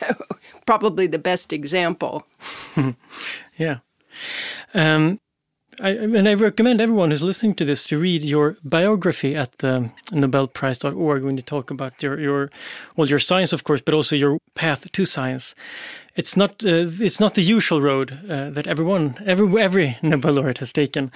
probably 0.66 1.06
the 1.06 1.18
best 1.18 1.54
example. 1.54 2.26
yeah. 3.56 3.78
Um, 4.74 5.20
I, 5.80 5.90
and 5.90 6.28
I 6.28 6.34
recommend 6.34 6.80
everyone 6.80 7.10
who's 7.10 7.22
listening 7.22 7.54
to 7.56 7.64
this 7.64 7.84
to 7.86 7.98
read 7.98 8.24
your 8.24 8.56
biography 8.64 9.34
at 9.34 9.58
the 9.58 9.90
Nobelprize.org 10.10 11.22
when 11.22 11.36
you 11.36 11.42
talk 11.42 11.70
about 11.70 12.02
your, 12.02 12.18
your 12.18 12.50
well 12.96 13.08
your 13.08 13.18
science 13.18 13.52
of 13.52 13.64
course, 13.64 13.80
but 13.80 13.94
also 13.94 14.16
your 14.16 14.38
path 14.54 14.90
to 14.90 15.04
science. 15.04 15.54
It's 16.14 16.36
not 16.36 16.64
uh, 16.64 16.88
it's 17.00 17.20
not 17.20 17.34
the 17.34 17.42
usual 17.42 17.82
road 17.82 18.18
uh, 18.30 18.50
that 18.50 18.66
everyone 18.66 19.16
every 19.26 19.62
every 19.62 19.96
Nobel 20.02 20.32
laureate 20.32 20.58
has 20.58 20.72
taken. 20.72 21.12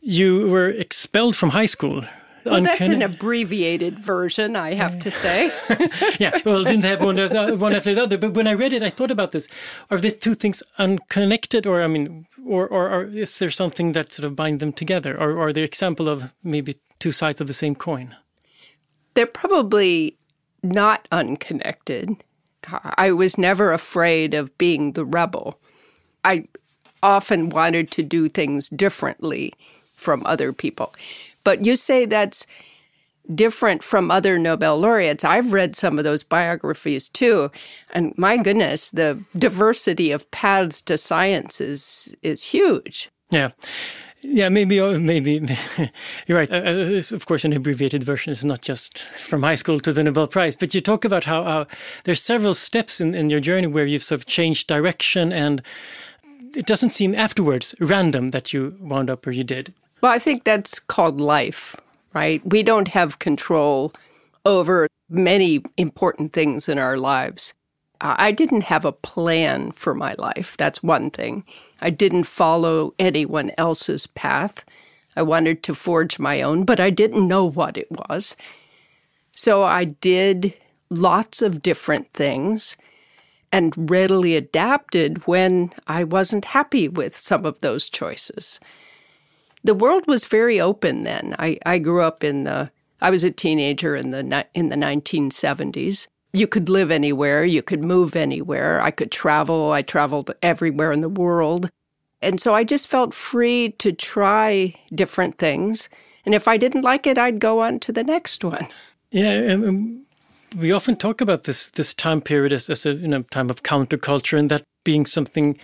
You 0.00 0.48
were 0.48 0.68
expelled 0.68 1.36
from 1.36 1.50
high 1.50 1.66
school 1.66 2.04
well, 2.44 2.60
that's 2.60 2.80
an 2.80 3.02
abbreviated 3.02 3.98
version, 3.98 4.56
I 4.56 4.74
have 4.74 4.98
to 5.00 5.10
say. 5.10 5.50
yeah, 6.18 6.40
well, 6.44 6.64
didn't 6.64 6.84
have 6.84 7.02
one, 7.02 7.16
one 7.58 7.74
after 7.74 7.94
the 7.94 8.02
other. 8.02 8.18
But 8.18 8.34
when 8.34 8.46
I 8.46 8.52
read 8.52 8.72
it, 8.72 8.82
I 8.82 8.90
thought 8.90 9.10
about 9.10 9.32
this: 9.32 9.48
are 9.90 9.98
the 9.98 10.10
two 10.10 10.34
things 10.34 10.62
unconnected, 10.78 11.66
or 11.66 11.82
I 11.82 11.86
mean, 11.86 12.26
or, 12.46 12.66
or, 12.68 12.90
or 12.90 13.04
is 13.04 13.38
there 13.38 13.50
something 13.50 13.92
that 13.92 14.12
sort 14.12 14.24
of 14.26 14.36
bind 14.36 14.60
them 14.60 14.72
together, 14.72 15.18
or, 15.18 15.38
are 15.38 15.52
the 15.52 15.62
example 15.62 16.08
of 16.08 16.32
maybe 16.42 16.76
two 16.98 17.12
sides 17.12 17.40
of 17.40 17.46
the 17.46 17.54
same 17.54 17.74
coin? 17.74 18.14
They're 19.14 19.26
probably 19.26 20.16
not 20.62 21.06
unconnected. 21.12 22.16
I 22.96 23.12
was 23.12 23.38
never 23.38 23.72
afraid 23.72 24.34
of 24.34 24.56
being 24.58 24.92
the 24.92 25.04
rebel. 25.04 25.60
I 26.24 26.48
often 27.02 27.50
wanted 27.50 27.90
to 27.92 28.02
do 28.02 28.28
things 28.28 28.68
differently 28.70 29.52
from 29.94 30.22
other 30.24 30.52
people. 30.52 30.94
But 31.44 31.64
you 31.64 31.76
say 31.76 32.06
that's 32.06 32.46
different 33.32 33.82
from 33.82 34.10
other 34.10 34.38
Nobel 34.38 34.78
laureates. 34.78 35.24
I've 35.24 35.52
read 35.52 35.76
some 35.76 35.98
of 35.98 36.04
those 36.04 36.22
biographies 36.22 37.08
too. 37.08 37.50
And 37.90 38.16
my 38.18 38.36
goodness, 38.36 38.90
the 38.90 39.22
diversity 39.38 40.10
of 40.10 40.30
paths 40.30 40.82
to 40.82 40.98
science 40.98 41.60
is, 41.60 42.14
is 42.22 42.44
huge. 42.44 43.08
Yeah. 43.30 43.50
Yeah, 44.26 44.48
maybe, 44.48 44.80
uh, 44.80 44.98
maybe 44.98 45.32
you're 46.26 46.38
right. 46.38 46.50
Uh, 46.50 46.54
uh 46.54 47.00
of 47.12 47.26
course, 47.26 47.44
an 47.44 47.52
abbreviated 47.52 48.02
version 48.02 48.30
is 48.30 48.42
not 48.42 48.62
just 48.62 48.98
from 48.98 49.42
high 49.42 49.54
school 49.54 49.80
to 49.80 49.92
the 49.92 50.02
Nobel 50.02 50.26
Prize, 50.26 50.56
but 50.56 50.74
you 50.74 50.80
talk 50.80 51.04
about 51.04 51.24
how, 51.24 51.44
how 51.44 51.66
there's 52.04 52.22
several 52.22 52.54
steps 52.54 53.02
in, 53.02 53.14
in 53.14 53.28
your 53.28 53.40
journey 53.40 53.66
where 53.66 53.84
you've 53.84 54.02
sort 54.02 54.22
of 54.22 54.26
changed 54.26 54.66
direction, 54.66 55.30
and 55.30 55.60
it 56.56 56.64
doesn't 56.64 56.88
seem 56.88 57.14
afterwards 57.14 57.74
random 57.80 58.30
that 58.30 58.54
you 58.54 58.76
wound 58.80 59.10
up 59.10 59.26
where 59.26 59.34
you 59.34 59.44
did. 59.44 59.74
Well, 60.04 60.12
I 60.12 60.18
think 60.18 60.44
that's 60.44 60.78
called 60.78 61.18
life, 61.18 61.76
right? 62.12 62.42
We 62.44 62.62
don't 62.62 62.88
have 62.88 63.20
control 63.20 63.94
over 64.44 64.86
many 65.08 65.62
important 65.78 66.34
things 66.34 66.68
in 66.68 66.78
our 66.78 66.98
lives. 66.98 67.54
Uh, 68.02 68.14
I 68.18 68.30
didn't 68.30 68.64
have 68.64 68.84
a 68.84 68.92
plan 68.92 69.72
for 69.72 69.94
my 69.94 70.14
life. 70.18 70.58
That's 70.58 70.82
one 70.82 71.10
thing. 71.10 71.42
I 71.80 71.88
didn't 71.88 72.24
follow 72.24 72.92
anyone 72.98 73.52
else's 73.56 74.06
path. 74.08 74.66
I 75.16 75.22
wanted 75.22 75.62
to 75.62 75.74
forge 75.74 76.18
my 76.18 76.42
own, 76.42 76.66
but 76.66 76.80
I 76.80 76.90
didn't 76.90 77.26
know 77.26 77.46
what 77.46 77.78
it 77.78 77.90
was. 77.90 78.36
So 79.32 79.62
I 79.62 79.84
did 79.84 80.52
lots 80.90 81.40
of 81.40 81.62
different 81.62 82.12
things 82.12 82.76
and 83.50 83.88
readily 83.90 84.36
adapted 84.36 85.26
when 85.26 85.72
I 85.86 86.04
wasn't 86.04 86.44
happy 86.44 86.88
with 86.90 87.16
some 87.16 87.46
of 87.46 87.60
those 87.60 87.88
choices. 87.88 88.60
The 89.64 89.74
world 89.74 90.06
was 90.06 90.26
very 90.26 90.60
open 90.60 91.02
then. 91.02 91.34
I, 91.38 91.58
I 91.64 91.78
grew 91.78 92.02
up 92.02 92.22
in 92.22 92.44
the 92.44 92.70
I 93.00 93.10
was 93.10 93.24
a 93.24 93.30
teenager 93.30 93.96
in 93.96 94.10
the 94.10 94.46
in 94.54 94.68
the 94.68 94.76
1970s. 94.76 96.06
You 96.32 96.46
could 96.46 96.68
live 96.68 96.90
anywhere, 96.90 97.44
you 97.44 97.62
could 97.62 97.84
move 97.84 98.16
anywhere. 98.16 98.80
I 98.80 98.90
could 98.90 99.10
travel. 99.10 99.72
I 99.72 99.82
traveled 99.82 100.34
everywhere 100.42 100.92
in 100.92 101.00
the 101.00 101.08
world. 101.08 101.70
And 102.20 102.40
so 102.40 102.54
I 102.54 102.64
just 102.64 102.88
felt 102.88 103.12
free 103.14 103.70
to 103.78 103.92
try 103.92 104.74
different 104.94 105.36
things. 105.38 105.88
And 106.24 106.34
if 106.34 106.48
I 106.48 106.56
didn't 106.56 106.82
like 106.82 107.06
it, 107.06 107.18
I'd 107.18 107.38
go 107.38 107.60
on 107.60 107.78
to 107.80 107.92
the 107.92 108.04
next 108.04 108.44
one. 108.44 108.66
Yeah, 109.10 109.54
um, 109.54 110.04
we 110.58 110.72
often 110.72 110.96
talk 110.96 111.20
about 111.20 111.44
this 111.44 111.68
this 111.68 111.94
time 111.94 112.20
period 112.20 112.52
as, 112.52 112.68
as 112.68 112.84
a 112.84 112.94
you 112.94 113.06
know, 113.06 113.22
time 113.22 113.48
of 113.48 113.62
counterculture 113.62 114.36
and 114.36 114.50
that 114.50 114.64
being 114.82 115.06
something 115.06 115.56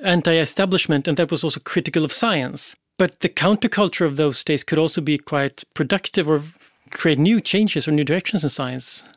anti-establishment 0.00 1.06
and 1.06 1.18
that 1.18 1.30
was 1.30 1.44
also 1.44 1.60
critical 1.60 2.06
of 2.06 2.12
science. 2.12 2.74
But 2.98 3.20
the 3.20 3.28
counterculture 3.28 4.06
of 4.06 4.16
those 4.16 4.42
days 4.42 4.64
could 4.64 4.78
also 4.78 5.00
be 5.00 5.18
quite 5.18 5.64
productive 5.74 6.28
or 6.28 6.42
create 6.90 7.18
new 7.18 7.40
changes 7.40 7.86
or 7.86 7.92
new 7.92 8.04
directions 8.04 8.42
in 8.42 8.48
science. 8.48 9.12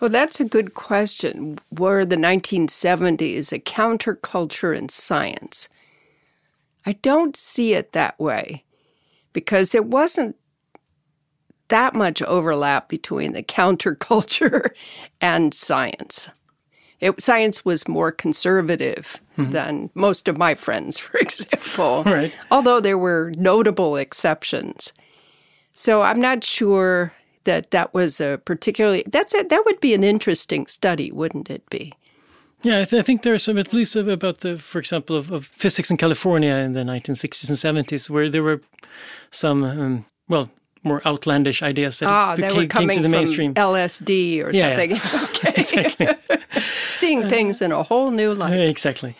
Well, 0.00 0.10
that's 0.10 0.40
a 0.40 0.44
good 0.44 0.74
question. 0.74 1.58
Were 1.70 2.04
the 2.04 2.16
1970s 2.16 3.52
a 3.52 3.58
counterculture 3.58 4.76
in 4.76 4.88
science? 4.88 5.68
I 6.86 6.92
don't 6.92 7.36
see 7.36 7.74
it 7.74 7.92
that 7.92 8.18
way 8.18 8.64
because 9.32 9.70
there 9.70 9.82
wasn't 9.82 10.36
that 11.68 11.94
much 11.94 12.22
overlap 12.22 12.88
between 12.88 13.32
the 13.32 13.42
counterculture 13.42 14.70
and 15.20 15.54
science. 15.54 16.28
It, 17.00 17.20
science 17.20 17.64
was 17.64 17.88
more 17.88 18.12
conservative 18.12 19.18
mm-hmm. 19.36 19.50
than 19.50 19.90
most 19.94 20.28
of 20.28 20.36
my 20.36 20.54
friends, 20.54 20.98
for 21.04 21.18
example. 21.18 22.02
right. 22.06 22.34
Although 22.50 22.80
there 22.80 22.98
were 22.98 23.32
notable 23.36 23.96
exceptions. 23.96 24.92
So 25.72 26.02
I'm 26.02 26.20
not 26.20 26.44
sure 26.44 27.12
that 27.44 27.70
that 27.70 27.94
was 27.94 28.20
a 28.20 28.38
particularly 28.44 29.02
that's 29.06 29.34
a, 29.34 29.42
that 29.44 29.64
would 29.64 29.80
be 29.80 29.94
an 29.94 30.04
interesting 30.04 30.66
study, 30.66 31.10
wouldn't 31.10 31.50
it 31.50 31.68
be? 31.70 31.94
Yeah, 32.62 32.80
I, 32.80 32.84
th- 32.84 33.00
I 33.00 33.02
think 33.02 33.22
there's 33.22 33.44
some 33.44 33.56
at 33.56 33.72
least 33.72 33.96
about 33.96 34.40
the, 34.40 34.58
for 34.58 34.78
example, 34.78 35.16
of, 35.16 35.30
of, 35.30 35.46
physics 35.46 35.90
in 35.90 35.96
California 35.96 36.54
in 36.56 36.74
the 36.74 36.82
1960s 36.82 37.48
and 37.48 37.86
70s, 37.86 38.10
where 38.10 38.28
there 38.28 38.42
were 38.42 38.60
some, 39.30 39.64
um, 39.64 40.04
well, 40.28 40.50
more 40.82 41.02
outlandish 41.06 41.62
ideas 41.62 41.98
that 41.98 42.08
ah, 42.08 42.36
became, 42.36 42.56
were 42.56 42.66
coming 42.66 42.88
came 42.88 42.96
to 42.96 43.02
the 43.02 43.08
mainstream. 43.08 43.54
LSD 43.54 44.44
or 44.44 44.50
yeah, 44.50 44.70
something. 44.70 44.90
Yeah. 44.90 45.26
okay. 45.30 45.54
exactly. 45.60 46.08
Seeing 46.92 47.28
things 47.28 47.62
in 47.62 47.72
a 47.72 47.82
whole 47.82 48.10
new 48.10 48.34
light. 48.34 48.58
exactly. 48.58 49.14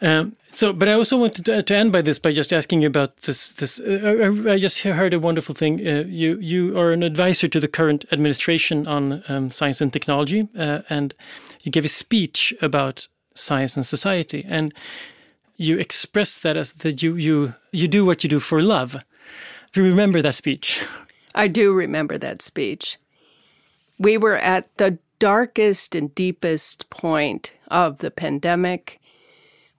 Um, 0.00 0.36
so, 0.50 0.72
but 0.72 0.88
I 0.88 0.92
also 0.92 1.18
wanted 1.18 1.44
to, 1.46 1.62
to, 1.62 1.76
end 1.76 1.92
by 1.92 2.02
this 2.02 2.18
by 2.18 2.32
just 2.32 2.52
asking 2.52 2.82
you 2.82 2.88
about 2.88 3.16
this. 3.22 3.52
This 3.52 3.78
uh, 3.78 4.32
uh, 4.46 4.52
I 4.52 4.58
just 4.58 4.82
heard 4.82 5.12
a 5.12 5.18
wonderful 5.18 5.54
thing. 5.54 5.86
Uh, 5.86 6.04
you 6.06 6.38
you 6.40 6.78
are 6.78 6.92
an 6.92 7.02
advisor 7.02 7.48
to 7.48 7.60
the 7.60 7.68
current 7.68 8.04
administration 8.10 8.86
on 8.86 9.22
um, 9.28 9.50
science 9.50 9.80
and 9.80 9.92
technology, 9.92 10.48
uh, 10.58 10.80
and 10.88 11.14
you 11.62 11.70
gave 11.70 11.84
a 11.84 11.88
speech 11.88 12.54
about 12.62 13.08
science 13.34 13.76
and 13.76 13.84
society, 13.84 14.46
and 14.48 14.72
you 15.56 15.78
expressed 15.78 16.42
that 16.42 16.56
as 16.56 16.72
that 16.74 17.02
you 17.02 17.16
you 17.16 17.54
you 17.72 17.88
do 17.88 18.04
what 18.04 18.22
you 18.22 18.30
do 18.30 18.40
for 18.40 18.62
love. 18.62 18.96
You 19.76 19.84
remember 19.84 20.22
that 20.22 20.34
speech? 20.34 20.82
I 21.34 21.48
do 21.48 21.74
remember 21.74 22.16
that 22.16 22.40
speech. 22.40 22.96
We 23.98 24.16
were 24.16 24.36
at 24.36 24.74
the 24.78 24.98
darkest 25.18 25.94
and 25.94 26.14
deepest 26.14 26.88
point 26.88 27.52
of 27.68 27.98
the 27.98 28.10
pandemic. 28.10 29.00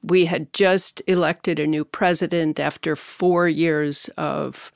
We 0.03 0.25
had 0.25 0.53
just 0.53 1.01
elected 1.07 1.59
a 1.59 1.65
new 1.65 1.83
president 1.83 2.59
after 2.59 2.95
four 2.95 3.47
years 3.47 4.07
of 4.17 4.71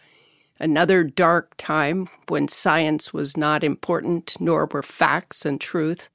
another 0.60 1.04
dark 1.04 1.54
time 1.58 2.08
when 2.28 2.48
science 2.48 3.14
was 3.14 3.38
not 3.38 3.64
important, 3.64 4.38
nor 4.40 4.68
were 4.72 4.84
facts 4.84 5.46
and 5.46 5.62
truth. 5.62 6.10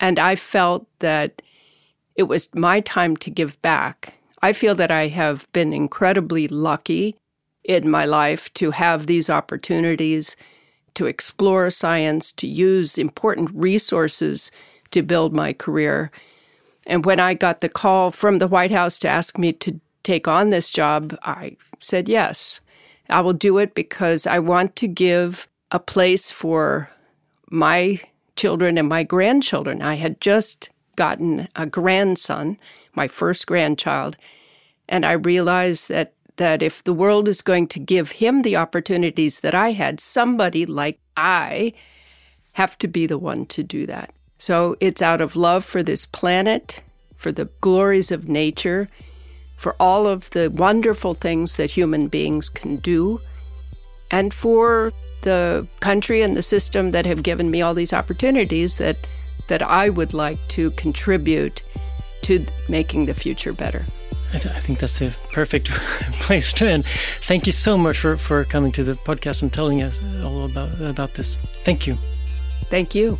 And 0.00 0.18
I 0.18 0.34
felt 0.34 0.86
that 0.98 1.42
it 2.16 2.24
was 2.24 2.52
my 2.56 2.80
time 2.80 3.16
to 3.18 3.30
give 3.30 3.60
back. 3.62 4.14
I 4.42 4.52
feel 4.52 4.74
that 4.76 4.90
I 4.90 5.08
have 5.08 5.46
been 5.52 5.72
incredibly 5.72 6.48
lucky 6.48 7.17
in 7.68 7.88
my 7.88 8.06
life 8.06 8.52
to 8.54 8.72
have 8.72 9.06
these 9.06 9.30
opportunities 9.30 10.34
to 10.94 11.06
explore 11.06 11.70
science, 11.70 12.32
to 12.32 12.48
use 12.48 12.98
important 12.98 13.50
resources 13.54 14.50
to 14.90 15.02
build 15.02 15.32
my 15.32 15.52
career. 15.52 16.10
And 16.86 17.04
when 17.04 17.20
I 17.20 17.34
got 17.34 17.60
the 17.60 17.68
call 17.68 18.10
from 18.10 18.38
the 18.38 18.48
White 18.48 18.72
House 18.72 18.98
to 19.00 19.08
ask 19.08 19.38
me 19.38 19.52
to 19.52 19.80
take 20.02 20.26
on 20.26 20.50
this 20.50 20.70
job, 20.70 21.16
I 21.22 21.56
said 21.78 22.08
yes. 22.08 22.60
I 23.10 23.20
will 23.20 23.34
do 23.34 23.58
it 23.58 23.74
because 23.74 24.26
I 24.26 24.38
want 24.38 24.74
to 24.76 24.88
give 24.88 25.46
a 25.70 25.78
place 25.78 26.30
for 26.30 26.90
my 27.50 28.00
children 28.34 28.78
and 28.78 28.88
my 28.88 29.02
grandchildren. 29.02 29.82
I 29.82 29.94
had 29.94 30.20
just 30.20 30.70
gotten 30.96 31.48
a 31.54 31.66
grandson, 31.66 32.58
my 32.94 33.08
first 33.08 33.46
grandchild, 33.46 34.16
and 34.88 35.04
I 35.04 35.12
realized 35.12 35.88
that 35.90 36.14
that 36.38 36.62
if 36.62 36.82
the 36.82 36.94
world 36.94 37.28
is 37.28 37.42
going 37.42 37.68
to 37.68 37.78
give 37.78 38.12
him 38.12 38.42
the 38.42 38.56
opportunities 38.56 39.40
that 39.40 39.54
I 39.54 39.72
had, 39.72 40.00
somebody 40.00 40.66
like 40.66 40.98
I 41.16 41.74
have 42.52 42.78
to 42.78 42.88
be 42.88 43.06
the 43.06 43.18
one 43.18 43.46
to 43.46 43.62
do 43.62 43.86
that. 43.86 44.12
So 44.38 44.76
it's 44.80 45.02
out 45.02 45.20
of 45.20 45.36
love 45.36 45.64
for 45.64 45.82
this 45.82 46.06
planet, 46.06 46.82
for 47.16 47.30
the 47.30 47.50
glories 47.60 48.10
of 48.10 48.28
nature, 48.28 48.88
for 49.56 49.76
all 49.80 50.06
of 50.06 50.30
the 50.30 50.50
wonderful 50.50 51.14
things 51.14 51.56
that 51.56 51.72
human 51.72 52.08
beings 52.08 52.48
can 52.48 52.76
do, 52.76 53.20
and 54.10 54.32
for 54.32 54.92
the 55.22 55.66
country 55.80 56.22
and 56.22 56.36
the 56.36 56.42
system 56.42 56.92
that 56.92 57.04
have 57.04 57.24
given 57.24 57.50
me 57.50 57.60
all 57.60 57.74
these 57.74 57.92
opportunities 57.92 58.78
that 58.78 58.96
that 59.48 59.62
I 59.62 59.88
would 59.88 60.12
like 60.12 60.38
to 60.48 60.70
contribute 60.72 61.62
to 62.22 62.44
making 62.68 63.06
the 63.06 63.14
future 63.14 63.52
better. 63.52 63.86
I, 64.34 64.38
th- 64.38 64.54
I, 64.54 64.60
think 64.60 64.78
that's 64.78 65.00
a 65.00 65.10
perfect 65.32 65.70
place 66.26 66.52
to 66.54 66.66
end. 66.66 66.84
Thank 67.22 67.46
you 67.46 67.52
so 67.52 67.76
much 67.76 67.96
for, 67.96 68.16
for 68.16 68.44
coming 68.44 68.72
to 68.72 68.84
the 68.84 68.92
podcast 68.92 69.42
and 69.42 69.52
telling 69.52 69.82
us 69.82 70.02
all 70.24 70.44
about, 70.44 70.80
about 70.80 71.14
this. 71.14 71.38
Thank 71.64 71.88
you. 71.88 71.96
Thank 72.70 72.94
you. 72.94 73.16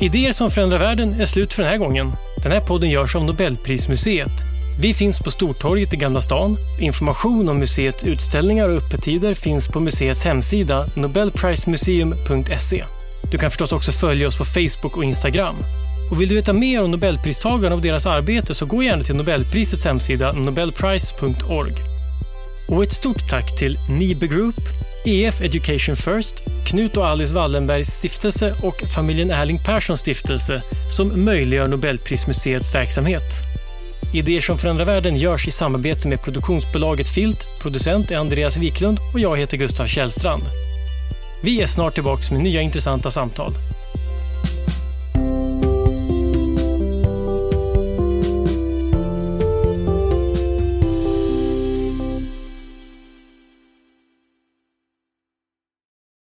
Idéer 0.00 0.32
som 0.32 0.50
förändrar 0.50 0.78
världen 0.78 1.20
är 1.20 1.24
slut 1.24 1.52
för 1.52 1.62
den 1.62 1.70
här 1.70 1.78
gången. 1.78 2.12
Den 2.42 2.52
här 2.52 2.60
podden 2.60 2.90
görs 2.90 3.16
av 3.16 3.24
Nobelprismuseet. 3.24 4.32
Vi 4.80 4.94
finns 4.94 5.20
på 5.20 5.30
Stortorget 5.30 5.94
i 5.94 5.96
Gamla 5.96 6.20
stan. 6.20 6.56
Information 6.78 7.48
om 7.48 7.58
museets 7.58 8.04
utställningar 8.04 8.68
och 8.68 8.76
öppettider 8.76 9.34
finns 9.34 9.68
på 9.68 9.80
museets 9.80 10.24
hemsida 10.24 10.88
nobelprismuseum.se. 10.94 12.84
Du 13.30 13.38
kan 13.38 13.50
förstås 13.50 13.72
också 13.72 13.92
följa 13.92 14.28
oss 14.28 14.38
på 14.38 14.44
Facebook 14.44 14.96
och 14.96 15.04
Instagram. 15.04 15.56
Och 16.10 16.20
vill 16.20 16.28
du 16.28 16.34
veta 16.34 16.52
mer 16.52 16.82
om 16.82 16.90
Nobelpristagarna 16.90 17.74
och 17.74 17.82
deras 17.82 18.06
arbete 18.06 18.54
så 18.54 18.66
gå 18.66 18.82
gärna 18.82 19.02
till 19.02 19.16
Nobelprisets 19.16 19.84
hemsida 19.84 20.32
nobelprice.org. 20.32 21.74
Och 22.68 22.82
ett 22.82 22.92
stort 22.92 23.28
tack 23.28 23.58
till 23.58 23.78
Nibe 23.88 24.26
Group, 24.26 24.54
EF 25.06 25.40
Education 25.40 25.96
First, 25.96 26.34
Knut 26.66 26.96
och 26.96 27.06
Alice 27.06 27.34
Wallenbergs 27.34 27.88
stiftelse 27.88 28.54
och 28.62 28.82
familjen 28.94 29.30
Erling 29.30 29.58
Perssons 29.58 30.00
stiftelse 30.00 30.62
som 30.96 31.24
möjliggör 31.24 31.68
Nobelprismuseets 31.68 32.74
verksamhet. 32.74 33.50
Idéer 34.14 34.40
som 34.40 34.58
förändrar 34.58 34.84
världen 34.84 35.16
görs 35.16 35.48
i 35.48 35.50
samarbete 35.50 36.08
med 36.08 36.22
produktionsbolaget 36.22 37.08
Filt, 37.08 37.46
producent 37.62 38.10
är 38.10 38.16
Andreas 38.16 38.56
Wiklund 38.56 38.98
och 39.14 39.20
jag 39.20 39.36
heter 39.38 39.56
Gustav 39.56 39.86
Källstrand. 39.86 40.42
Vi 41.42 41.60
är 41.62 41.66
snart 41.66 41.94
tillbaka 41.94 42.34
med 42.34 42.42
nya 42.42 42.60
intressanta 42.60 43.10
samtal. 43.10 43.54